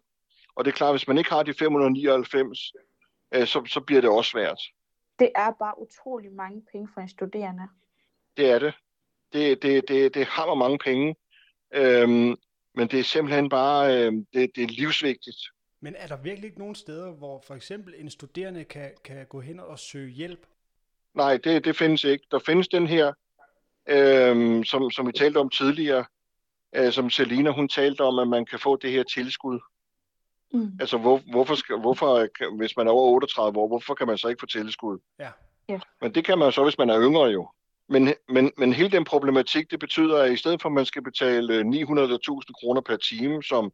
[0.55, 2.73] Og det er klart, hvis man ikke har de 599,
[3.31, 4.61] øh, så, så bliver det også svært.
[5.19, 7.67] Det er bare utrolig mange penge for en studerende.
[8.37, 8.73] Det er det.
[9.33, 11.15] Det, det, det, det har mange penge.
[11.73, 12.35] Øhm,
[12.75, 15.37] men det er simpelthen bare, øh, det, det er livsvigtigt.
[15.79, 19.39] Men er der virkelig ikke nogen steder, hvor for eksempel en studerende kan, kan gå
[19.39, 20.45] hen og søge hjælp?
[21.15, 22.25] Nej, det, det findes ikke.
[22.31, 23.13] Der findes den her,
[23.89, 26.05] øh, som, som vi talte om tidligere,
[26.75, 29.59] øh, som Selina hun talte om, at man kan få det her tilskud.
[30.53, 30.77] Mm.
[30.79, 34.27] Altså, hvor, hvorfor, skal, hvorfor, hvis man er over 38 år, hvorfor kan man så
[34.27, 34.99] ikke få tilskud?
[35.19, 35.29] Ja.
[35.69, 35.79] ja.
[36.01, 37.49] Men det kan man så, hvis man er yngre jo.
[37.89, 41.03] Men, men, men hele den problematik, det betyder, at i stedet for, at man skal
[41.03, 41.67] betale 900.000
[42.59, 43.71] kroner per time, som,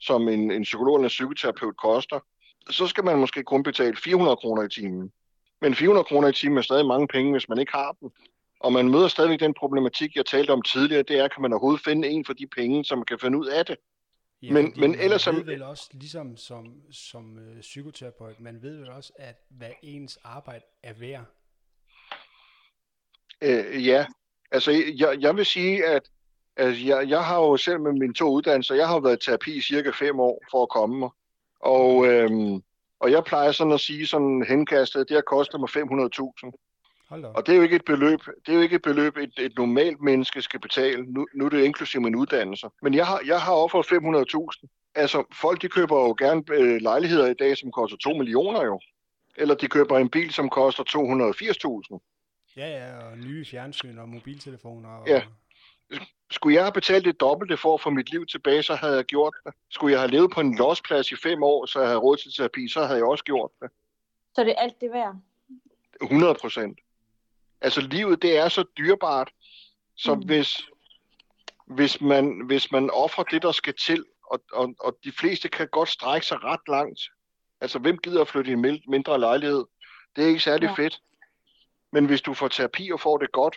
[0.00, 2.20] som en, en psykolog eller en psykoterapeut koster,
[2.70, 5.12] så skal man måske kun betale 400 kroner i timen.
[5.60, 8.10] Men 400 kroner i timen er stadig mange penge, hvis man ikke har dem.
[8.60, 11.84] Og man møder stadigvæk den problematik, jeg talte om tidligere, det er, kan man overhovedet
[11.84, 13.76] finde en for de penge, som kan finde ud af det.
[14.42, 18.76] Ja, men, men ellers man ved vel også, ligesom som, som øh, psykoterapeut, man ved
[18.76, 21.24] vel også, at hvad ens arbejde er værd.
[23.42, 24.06] Øh, ja,
[24.50, 26.10] altså jeg, jeg vil sige, at
[26.56, 29.56] altså, jeg, jeg har jo selv med mine to uddannelser, jeg har været i terapi
[29.56, 31.10] i cirka fem år for at komme mig.
[31.60, 32.62] Og, øhm,
[33.00, 36.64] og jeg plejer sådan at sige sådan henkastet, det har kostet mig 500.000.
[37.10, 39.52] Og det er jo ikke et beløb, det er jo ikke et beløb, et, et
[39.56, 41.02] normalt menneske skal betale.
[41.02, 42.68] Nu, nu er det inklusive min uddannelse.
[42.82, 44.92] Men jeg har, jeg har offeret 500.000.
[44.94, 48.80] Altså, folk de køber jo gerne øh, lejligheder i dag, som koster 2 millioner jo.
[49.36, 50.84] Eller de køber en bil, som koster
[51.92, 52.54] 280.000.
[52.56, 54.88] Ja, ja, og nye fjernsyn og mobiltelefoner.
[54.88, 55.08] Og...
[55.08, 55.22] Ja.
[56.30, 59.04] Skulle jeg have betalt det dobbelte for at få mit liv tilbage, så havde jeg
[59.04, 59.54] gjort det.
[59.70, 62.32] Skulle jeg have levet på en losplads i fem år, så jeg havde råd til
[62.32, 63.70] terapi, så havde jeg også gjort det.
[64.34, 65.16] Så det er alt det værd?
[66.02, 66.78] 100 procent.
[67.60, 69.30] Altså livet, det er så dyrebart,
[69.96, 70.20] så mm.
[70.20, 70.68] hvis,
[71.66, 75.68] hvis, man, hvis man offrer det, der skal til, og, og, og de fleste kan
[75.68, 77.00] godt strække sig ret langt.
[77.60, 79.64] Altså, hvem gider at flytte i en mindre lejlighed?
[80.16, 80.82] Det er ikke særlig ja.
[80.82, 81.00] fedt.
[81.92, 83.56] Men hvis du får terapi og får det godt,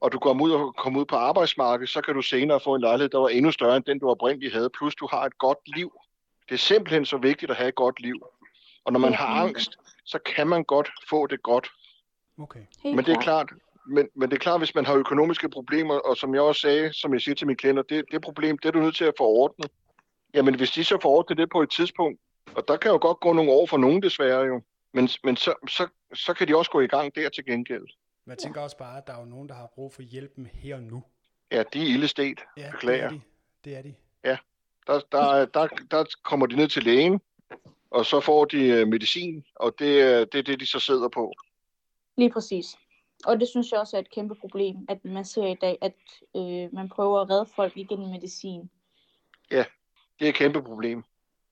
[0.00, 2.80] og du kommer ud og kommer ud på arbejdsmarkedet, så kan du senere få en
[2.80, 5.58] lejlighed, der var endnu større end den, du oprindeligt havde, plus du har et godt
[5.76, 5.92] liv.
[6.48, 8.26] Det er simpelthen så vigtigt at have et godt liv.
[8.84, 11.68] Og når man har angst, så kan man godt få det godt.
[12.38, 12.60] Okay.
[12.84, 13.52] Men det er klart,
[13.86, 16.92] men, men det er klart, hvis man har økonomiske problemer, og som jeg også sagde,
[16.92, 19.14] som jeg siger til mine klienter, det, det problem, det er du nødt til at
[19.18, 19.70] få ordnet.
[20.34, 22.20] Jamen, hvis de så får ordnet det på et tidspunkt,
[22.54, 25.54] og der kan jo godt gå nogle år for nogen desværre jo, men, men så,
[25.68, 27.86] så, så kan de også gå i gang der til gengæld.
[28.24, 30.46] Men jeg tænker også bare, at der er jo nogen, der har brug for hjælpen
[30.46, 31.02] her og nu.
[31.52, 32.40] Ja, de er ildestet.
[32.56, 33.08] Ja, Beklager.
[33.08, 33.20] det er de.
[33.64, 33.94] Det er de.
[34.24, 34.36] Ja,
[34.86, 37.20] der, der, der, der kommer de ned til lægen,
[37.90, 41.32] og så får de øh, medicin, og det, det er det, de så sidder på.
[42.16, 42.76] Lige præcis.
[43.26, 45.94] Og det synes jeg også er et kæmpe problem, at man ser i dag, at
[46.36, 48.70] øh, man prøver at redde folk igennem medicin.
[49.50, 49.64] Ja,
[50.18, 51.04] det er et kæmpe problem.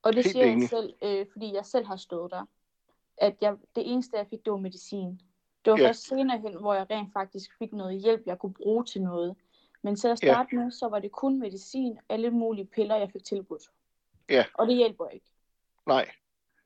[0.03, 0.61] Og det Helt siger enig.
[0.61, 2.45] jeg selv, øh, fordi jeg selv har stået der.
[3.16, 5.21] At jeg, det eneste, jeg fik, det var medicin.
[5.69, 5.89] Det var ja.
[5.89, 9.37] først senere hen, hvor jeg rent faktisk fik noget hjælp, jeg kunne bruge til noget.
[9.83, 10.59] Men til at starte ja.
[10.59, 13.62] med, så var det kun medicin, alle mulige piller, jeg fik tilbudt.
[14.31, 14.45] Ja.
[14.55, 15.27] Og det hjælper ikke.
[15.87, 16.11] Nej.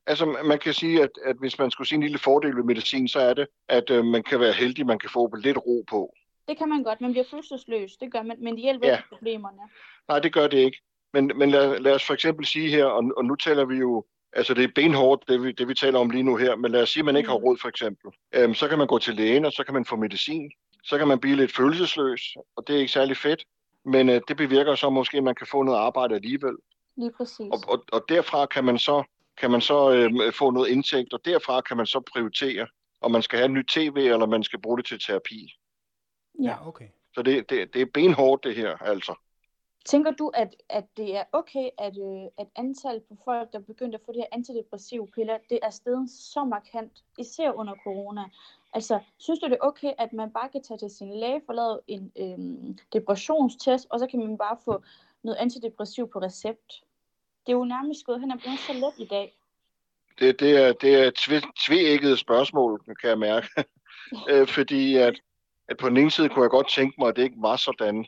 [0.07, 3.07] Altså, man kan sige, at, at hvis man skulle sige en lille fordel ved medicin,
[3.07, 6.13] så er det, at øh, man kan være heldig, man kan få lidt ro på.
[6.47, 7.01] Det kan man godt.
[7.01, 8.97] Man bliver følelsesløs, det gør man, men det hjælper ja.
[8.97, 9.61] ikke problemerne.
[10.07, 10.81] Nej, det gør det ikke.
[11.13, 14.05] Men, men lad, lad os for eksempel sige her, og, og nu taler vi jo
[14.35, 16.81] Altså det er benhårdt, det vi, det vi taler om lige nu her, men lad
[16.81, 17.43] os sige, at man ikke har mm.
[17.43, 18.11] råd for eksempel.
[18.33, 20.51] Øhm, så kan man gå til lægen, og så kan man få medicin.
[20.83, 22.21] Så kan man blive lidt følelsesløs,
[22.55, 23.45] og det er ikke særlig fedt.
[23.85, 26.55] Men øh, det bevirker så måske, at man kan få noget arbejde alligevel.
[26.97, 27.47] Lige præcis.
[27.51, 29.03] Og, og, og derfra kan man så,
[29.37, 32.67] kan man så øh, få noget indtægt, og derfra kan man så prioritere,
[33.01, 35.53] om man skal have en ny tv, eller man skal bruge det til terapi.
[36.43, 36.85] Ja, okay.
[37.13, 39.13] Så det, det, det er benhårdt det her, altså.
[39.85, 43.97] Tænker du, at, at det er okay, at, øh, at antallet på folk, der begynder
[43.97, 48.23] at få de her antidepressive piller, det er stedet så markant, især under corona?
[48.73, 51.53] Altså, synes du det er okay, at man bare kan tage til sin læge, få
[51.53, 54.83] lavet en øh, depressionstest, og så kan man bare få
[55.23, 56.83] noget antidepressiv på recept?
[57.45, 59.37] Det er jo nærmest gået hen og blevet så let i dag.
[60.19, 61.19] Det, det er, det er et
[61.67, 63.47] tvækket spørgsmål, kan jeg mærke.
[64.29, 65.19] Øh, fordi at,
[65.67, 68.05] at på den ene side kunne jeg godt tænke mig, at det ikke var sådan.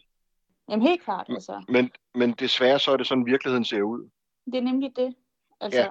[0.70, 1.64] Jamen helt klart, altså.
[1.68, 4.10] Men, men desværre så er det sådan, virkeligheden ser ud.
[4.46, 5.16] Det er nemlig det.
[5.62, 5.80] Altså...
[5.80, 5.90] Ja,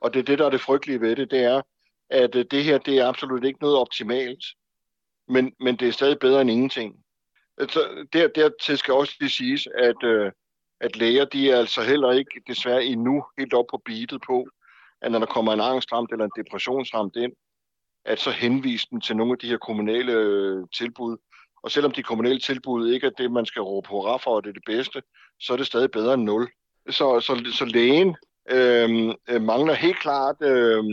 [0.00, 1.62] og det er det, der er det frygtelige ved det, det er,
[2.10, 4.44] at øh, det her, det er absolut ikke noget optimalt,
[5.28, 7.04] men, men det er stadig bedre end ingenting.
[7.58, 10.32] Så der, dertil skal også lige siges, at, øh,
[10.80, 14.48] at læger, de er altså heller ikke desværre endnu helt op på beatet på,
[15.00, 17.32] at når der kommer en angstramt eller en depressionsramt ind,
[18.04, 21.16] at så henvise dem til nogle af de her kommunale øh, tilbud.
[21.62, 24.48] Og selvom de kommunale tilbud ikke er det, man skal råbe hurra for, og det
[24.48, 25.02] er det bedste,
[25.40, 26.48] så er det stadig bedre end nul.
[26.90, 28.16] Så, så, så lægen
[28.50, 30.84] øh, øh, mangler helt klart øh,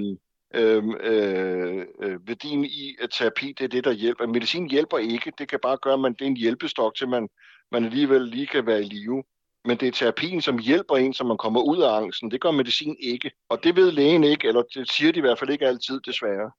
[0.53, 4.27] øh, øh, værdien i, at terapi det er det, der hjælper.
[4.27, 5.33] Medicin hjælper ikke.
[5.37, 7.29] Det kan bare gøre, at man, det er en hjælpestok til, man,
[7.71, 9.23] man alligevel lige kan være i live.
[9.65, 12.31] Men det er terapien, som hjælper en, så man kommer ud af angsten.
[12.31, 13.31] Det gør medicin ikke.
[13.49, 16.51] Og det ved lægen ikke, eller det siger de i hvert fald ikke altid, desværre.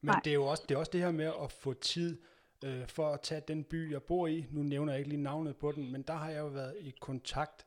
[0.00, 2.18] Men det er jo også det, er også det her med at få tid
[2.64, 4.46] øh, for at tage den by, jeg bor i.
[4.50, 6.94] Nu nævner jeg ikke lige navnet på den, men der har jeg jo været i
[7.00, 7.66] kontakt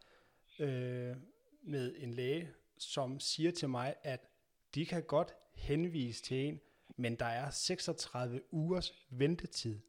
[0.60, 1.16] øh,
[1.64, 4.20] med en læge, som siger til mig, at
[4.76, 6.60] de kan godt henvise til en,
[6.98, 9.80] men der er 36 ugers ventetid.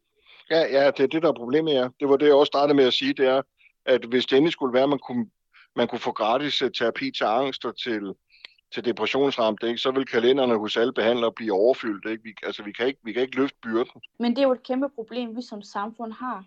[0.50, 1.88] Ja, ja, det er det, der er problemet, ja.
[2.00, 3.42] Det var det, jeg også startede med at sige, det er,
[3.84, 5.30] at hvis det endelig skulle være, at man kunne,
[5.76, 8.14] man kunne få gratis øh, terapi til angst og til,
[8.72, 12.10] til depressionsramte, ikke, så vil kalenderne hos alle behandlere blive overfyldt.
[12.10, 12.22] Ikke?
[12.22, 14.00] Vi, altså, vi kan ikke, vi kan ikke løfte byrden.
[14.18, 16.44] Men det er jo et kæmpe problem, vi som samfund har.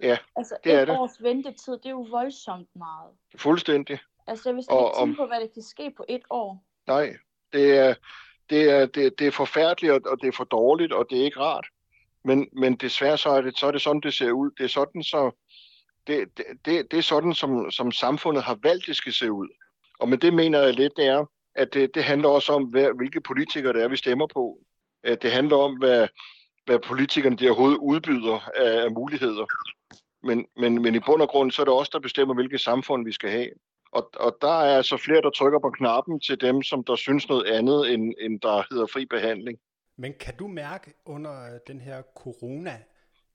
[0.00, 0.98] Ja, Altså det er et det.
[0.98, 3.10] års ventetid, det er jo voldsomt meget.
[3.36, 3.98] Fuldstændig.
[4.26, 6.64] Altså jeg vil slet ikke tænke på, hvad der kan ske på et år.
[6.86, 7.16] Nej,
[7.52, 7.94] det er,
[8.50, 11.24] det er, det, det er forfærdeligt, og, og det er for dårligt, og det er
[11.24, 11.66] ikke rart.
[12.24, 14.50] Men, men desværre så er, det, så er det sådan, det ser ud.
[14.50, 15.30] Det er sådan, så,
[16.06, 19.48] det, det, det, det er sådan som, som samfundet har valgt, det skal se ud.
[19.98, 22.88] Og med det mener jeg lidt, det er, at det, det handler også om, hvad,
[22.96, 24.58] hvilke politikere det er, vi stemmer på.
[25.04, 26.08] At det handler om, hvad,
[26.64, 29.46] hvad politikerne de overhovedet udbyder af, af muligheder.
[30.22, 33.04] Men, men, men i bund og grund, så er det os, der bestemmer, hvilket samfund
[33.04, 33.48] vi skal have.
[33.92, 37.28] Og, og der er altså flere, der trykker på knappen til dem, som der synes
[37.28, 39.58] noget andet, end, end der hedder fri behandling.
[39.98, 42.78] Men kan du mærke under øh, den her corona,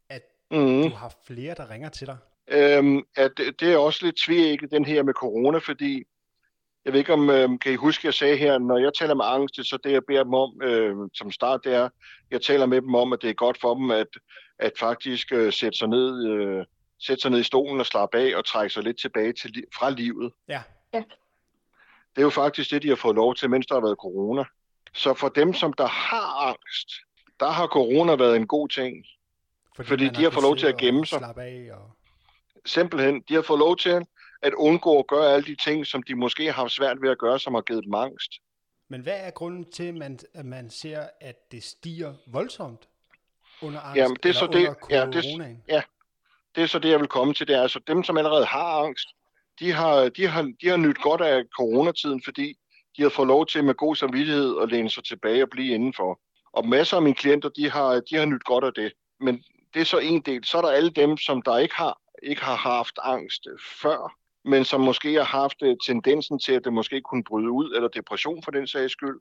[0.09, 0.81] at Mm.
[0.81, 2.17] du har flere, der ringer til dig?
[2.47, 6.03] Øhm, at det, det er også lidt tvækket, den her med corona, fordi
[6.87, 9.25] jeg ved ikke om, øhm, kan I huske, jeg sagde her, når jeg taler med
[9.25, 11.89] angst, så det jeg beder dem om øhm, som start, det er,
[12.31, 14.07] jeg taler med dem om, at det er godt for dem at,
[14.59, 16.65] at faktisk øh, sætte, sig ned, øh,
[16.99, 19.89] sætte sig ned i stolen og slappe af og trække sig lidt tilbage til, fra
[19.89, 20.33] livet.
[20.47, 20.61] Ja.
[22.15, 24.43] Det er jo faktisk det, de har fået lov til, mens der har været corona.
[24.93, 26.89] Så for dem, som der har angst,
[27.39, 29.05] der har corona været en god ting.
[29.83, 31.19] Fordi man de har fået lov til at gemme sig.
[31.19, 31.91] Slappe af og...
[32.65, 33.89] Simpelthen, de har fået lov til
[34.41, 37.17] at undgå at gøre alle de ting, som de måske har haft svært ved at
[37.17, 38.31] gøre, som har givet dem angst.
[38.89, 42.87] Men hvad er grunden til, at man, at man ser, at det stiger voldsomt
[43.61, 45.63] under angst, Jamen, det er så det- under ja, det coronaen?
[46.55, 47.47] Det er så det, jeg vil komme til.
[47.47, 49.07] Det er altså dem, som allerede har angst,
[49.59, 52.53] de har, de har, de har nyt godt af coronatiden, fordi
[52.97, 56.19] de har fået lov til med god samvittighed at læne sig tilbage og blive indenfor.
[56.53, 58.93] Og masser af mine klienter, de har, de har nyt godt af det.
[59.19, 60.43] Men det er så en del.
[60.45, 63.47] Så er der alle dem, som der ikke har, ikke har haft angst
[63.81, 64.15] før,
[64.47, 67.87] men som måske har haft øh, tendensen til, at det måske kunne bryde ud, eller
[67.87, 69.19] depression for den sags skyld.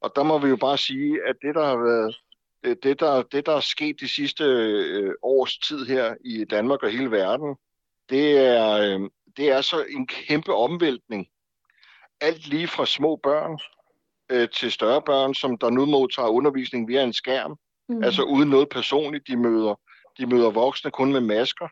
[0.00, 2.16] Og der må vi jo bare sige, at det, der har været,
[2.62, 6.82] øh, det, der, det, der er sket de sidste øh, års tid her i Danmark
[6.82, 7.56] og hele verden,
[8.10, 11.26] det er, øh, det er så en kæmpe omvæltning.
[12.20, 13.58] Alt lige fra små børn
[14.30, 17.56] øh, til større børn, som der nu modtager undervisning via en skærm,
[17.88, 18.02] mm.
[18.04, 19.28] altså uden noget personligt.
[19.28, 19.80] De møder,
[20.18, 21.68] de møder voksne kun med masker,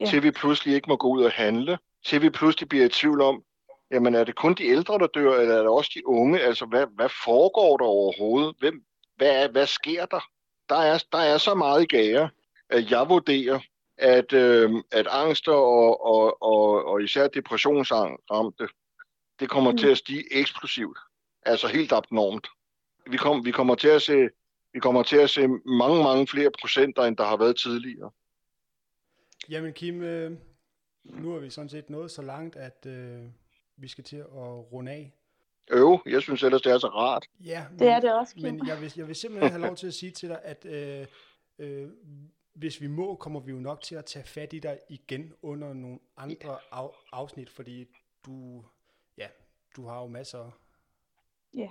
[0.00, 0.06] Ja.
[0.06, 3.20] til vi pludselig ikke må gå ud og handle, til vi pludselig bliver i tvivl
[3.20, 3.42] om,
[3.90, 6.40] jamen er det kun de ældre, der dør, eller er det også de unge?
[6.40, 8.54] Altså, hvad, hvad foregår der overhovedet?
[8.58, 8.84] Hvem,
[9.16, 10.20] hvad, er- hvad sker der?
[10.68, 12.30] Der er, der er så meget i gære,
[12.70, 13.60] at jeg vurderer,
[13.98, 18.68] at, øh, at angst og, og, og, og især depressionsramte,
[19.40, 19.74] det kommer Mm.
[19.74, 19.78] mm.
[19.78, 20.98] til at stige eksplosivt.
[21.46, 22.48] Altså helt abnormt.
[23.10, 24.28] Vi, kom, vi, kommer til at se,
[24.72, 28.10] vi kommer til at se mange, mange flere procenter, end der har været tidligere.
[29.48, 30.32] Jamen Kim, øh,
[31.04, 33.22] nu er vi sådan set nået så langt, at øh,
[33.76, 34.26] vi skal til at
[34.72, 35.12] runde af.
[35.70, 37.26] Øv, jeg synes ellers, det er så rart.
[37.40, 38.42] Ja, men, Det er det også, Kim.
[38.42, 41.06] Men jeg vil, jeg vil simpelthen have lov til at sige til dig, at øh,
[41.58, 41.88] øh,
[42.54, 45.72] hvis vi må, kommer vi jo nok til at tage fat i dig igen under
[45.74, 47.86] nogle andre af, afsnit, fordi
[48.26, 48.64] du,
[49.18, 49.26] ja,
[49.76, 50.50] du har jo masser
[51.56, 51.68] Ja.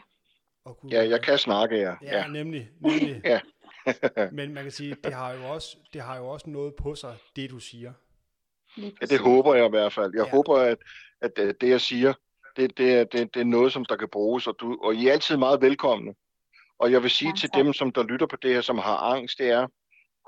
[0.65, 1.95] at kunne, Ja, jeg kan snakke, ja.
[2.01, 2.27] Ja, ja.
[2.27, 2.69] nemlig.
[2.79, 3.21] nemlig.
[3.25, 3.39] Ja.
[4.37, 7.17] Men man kan sige, det har jo også, det har jo også noget på sig,
[7.35, 7.93] det du siger.
[8.77, 10.11] Ja, det håber jeg i hvert fald.
[10.13, 10.25] Jeg Ja.
[10.25, 10.31] ja.
[10.31, 10.77] håber, at,
[11.21, 12.13] at det, jeg siger,
[12.55, 15.07] det, det, er, det, det er noget, som der kan bruges, og, du, og I
[15.07, 16.13] er altid meget velkomne.
[16.79, 18.97] Og jeg vil sige Mange til dem, som der lytter på det her, som har
[18.97, 19.67] angst, det er,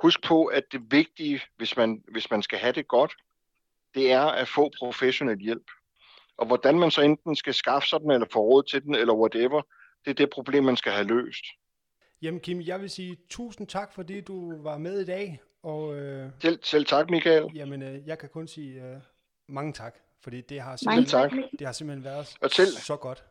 [0.02, 3.16] husk på, at det vigtige, hvis man, hvis man skal have det godt,
[3.96, 5.72] det er at få professionel hjælp.
[6.38, 9.14] Og hvordan man så enten skal skaffe sig den, eller få råd til den, eller
[9.14, 9.62] whatever,
[10.06, 11.46] det er det problem, man skal have løst.
[12.24, 15.42] Jamen Kim, jeg vil sige tusind tak, fordi du var med i dag.
[15.64, 17.46] Og øh, Selv, selv tak, Michael.
[17.56, 18.96] jamen, øh, jeg kan kun sige øh,
[19.48, 21.32] mange tak, fordi det har Mange simpelthen, tak.
[21.52, 21.60] tak.
[21.60, 23.24] Det har simpelthen været Og til- så godt.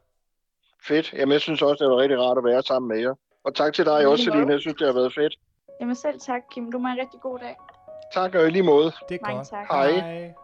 [0.83, 1.13] Fedt.
[1.13, 3.15] Jamen, jeg synes også, det var rigtig rart at være sammen med jer.
[3.45, 4.25] Og tak til dig Lige også.
[4.25, 4.53] Selina.
[4.53, 5.35] Jeg synes, det har været fedt.
[5.81, 6.73] Jamen selv tak, Kim.
[6.73, 7.57] Du må have en rigtig god dag.
[8.15, 8.93] Tak og i lige måde.
[9.09, 9.49] Det er Mange godt.
[9.49, 9.67] tak.
[9.71, 9.91] Hej.
[9.93, 10.35] Hej.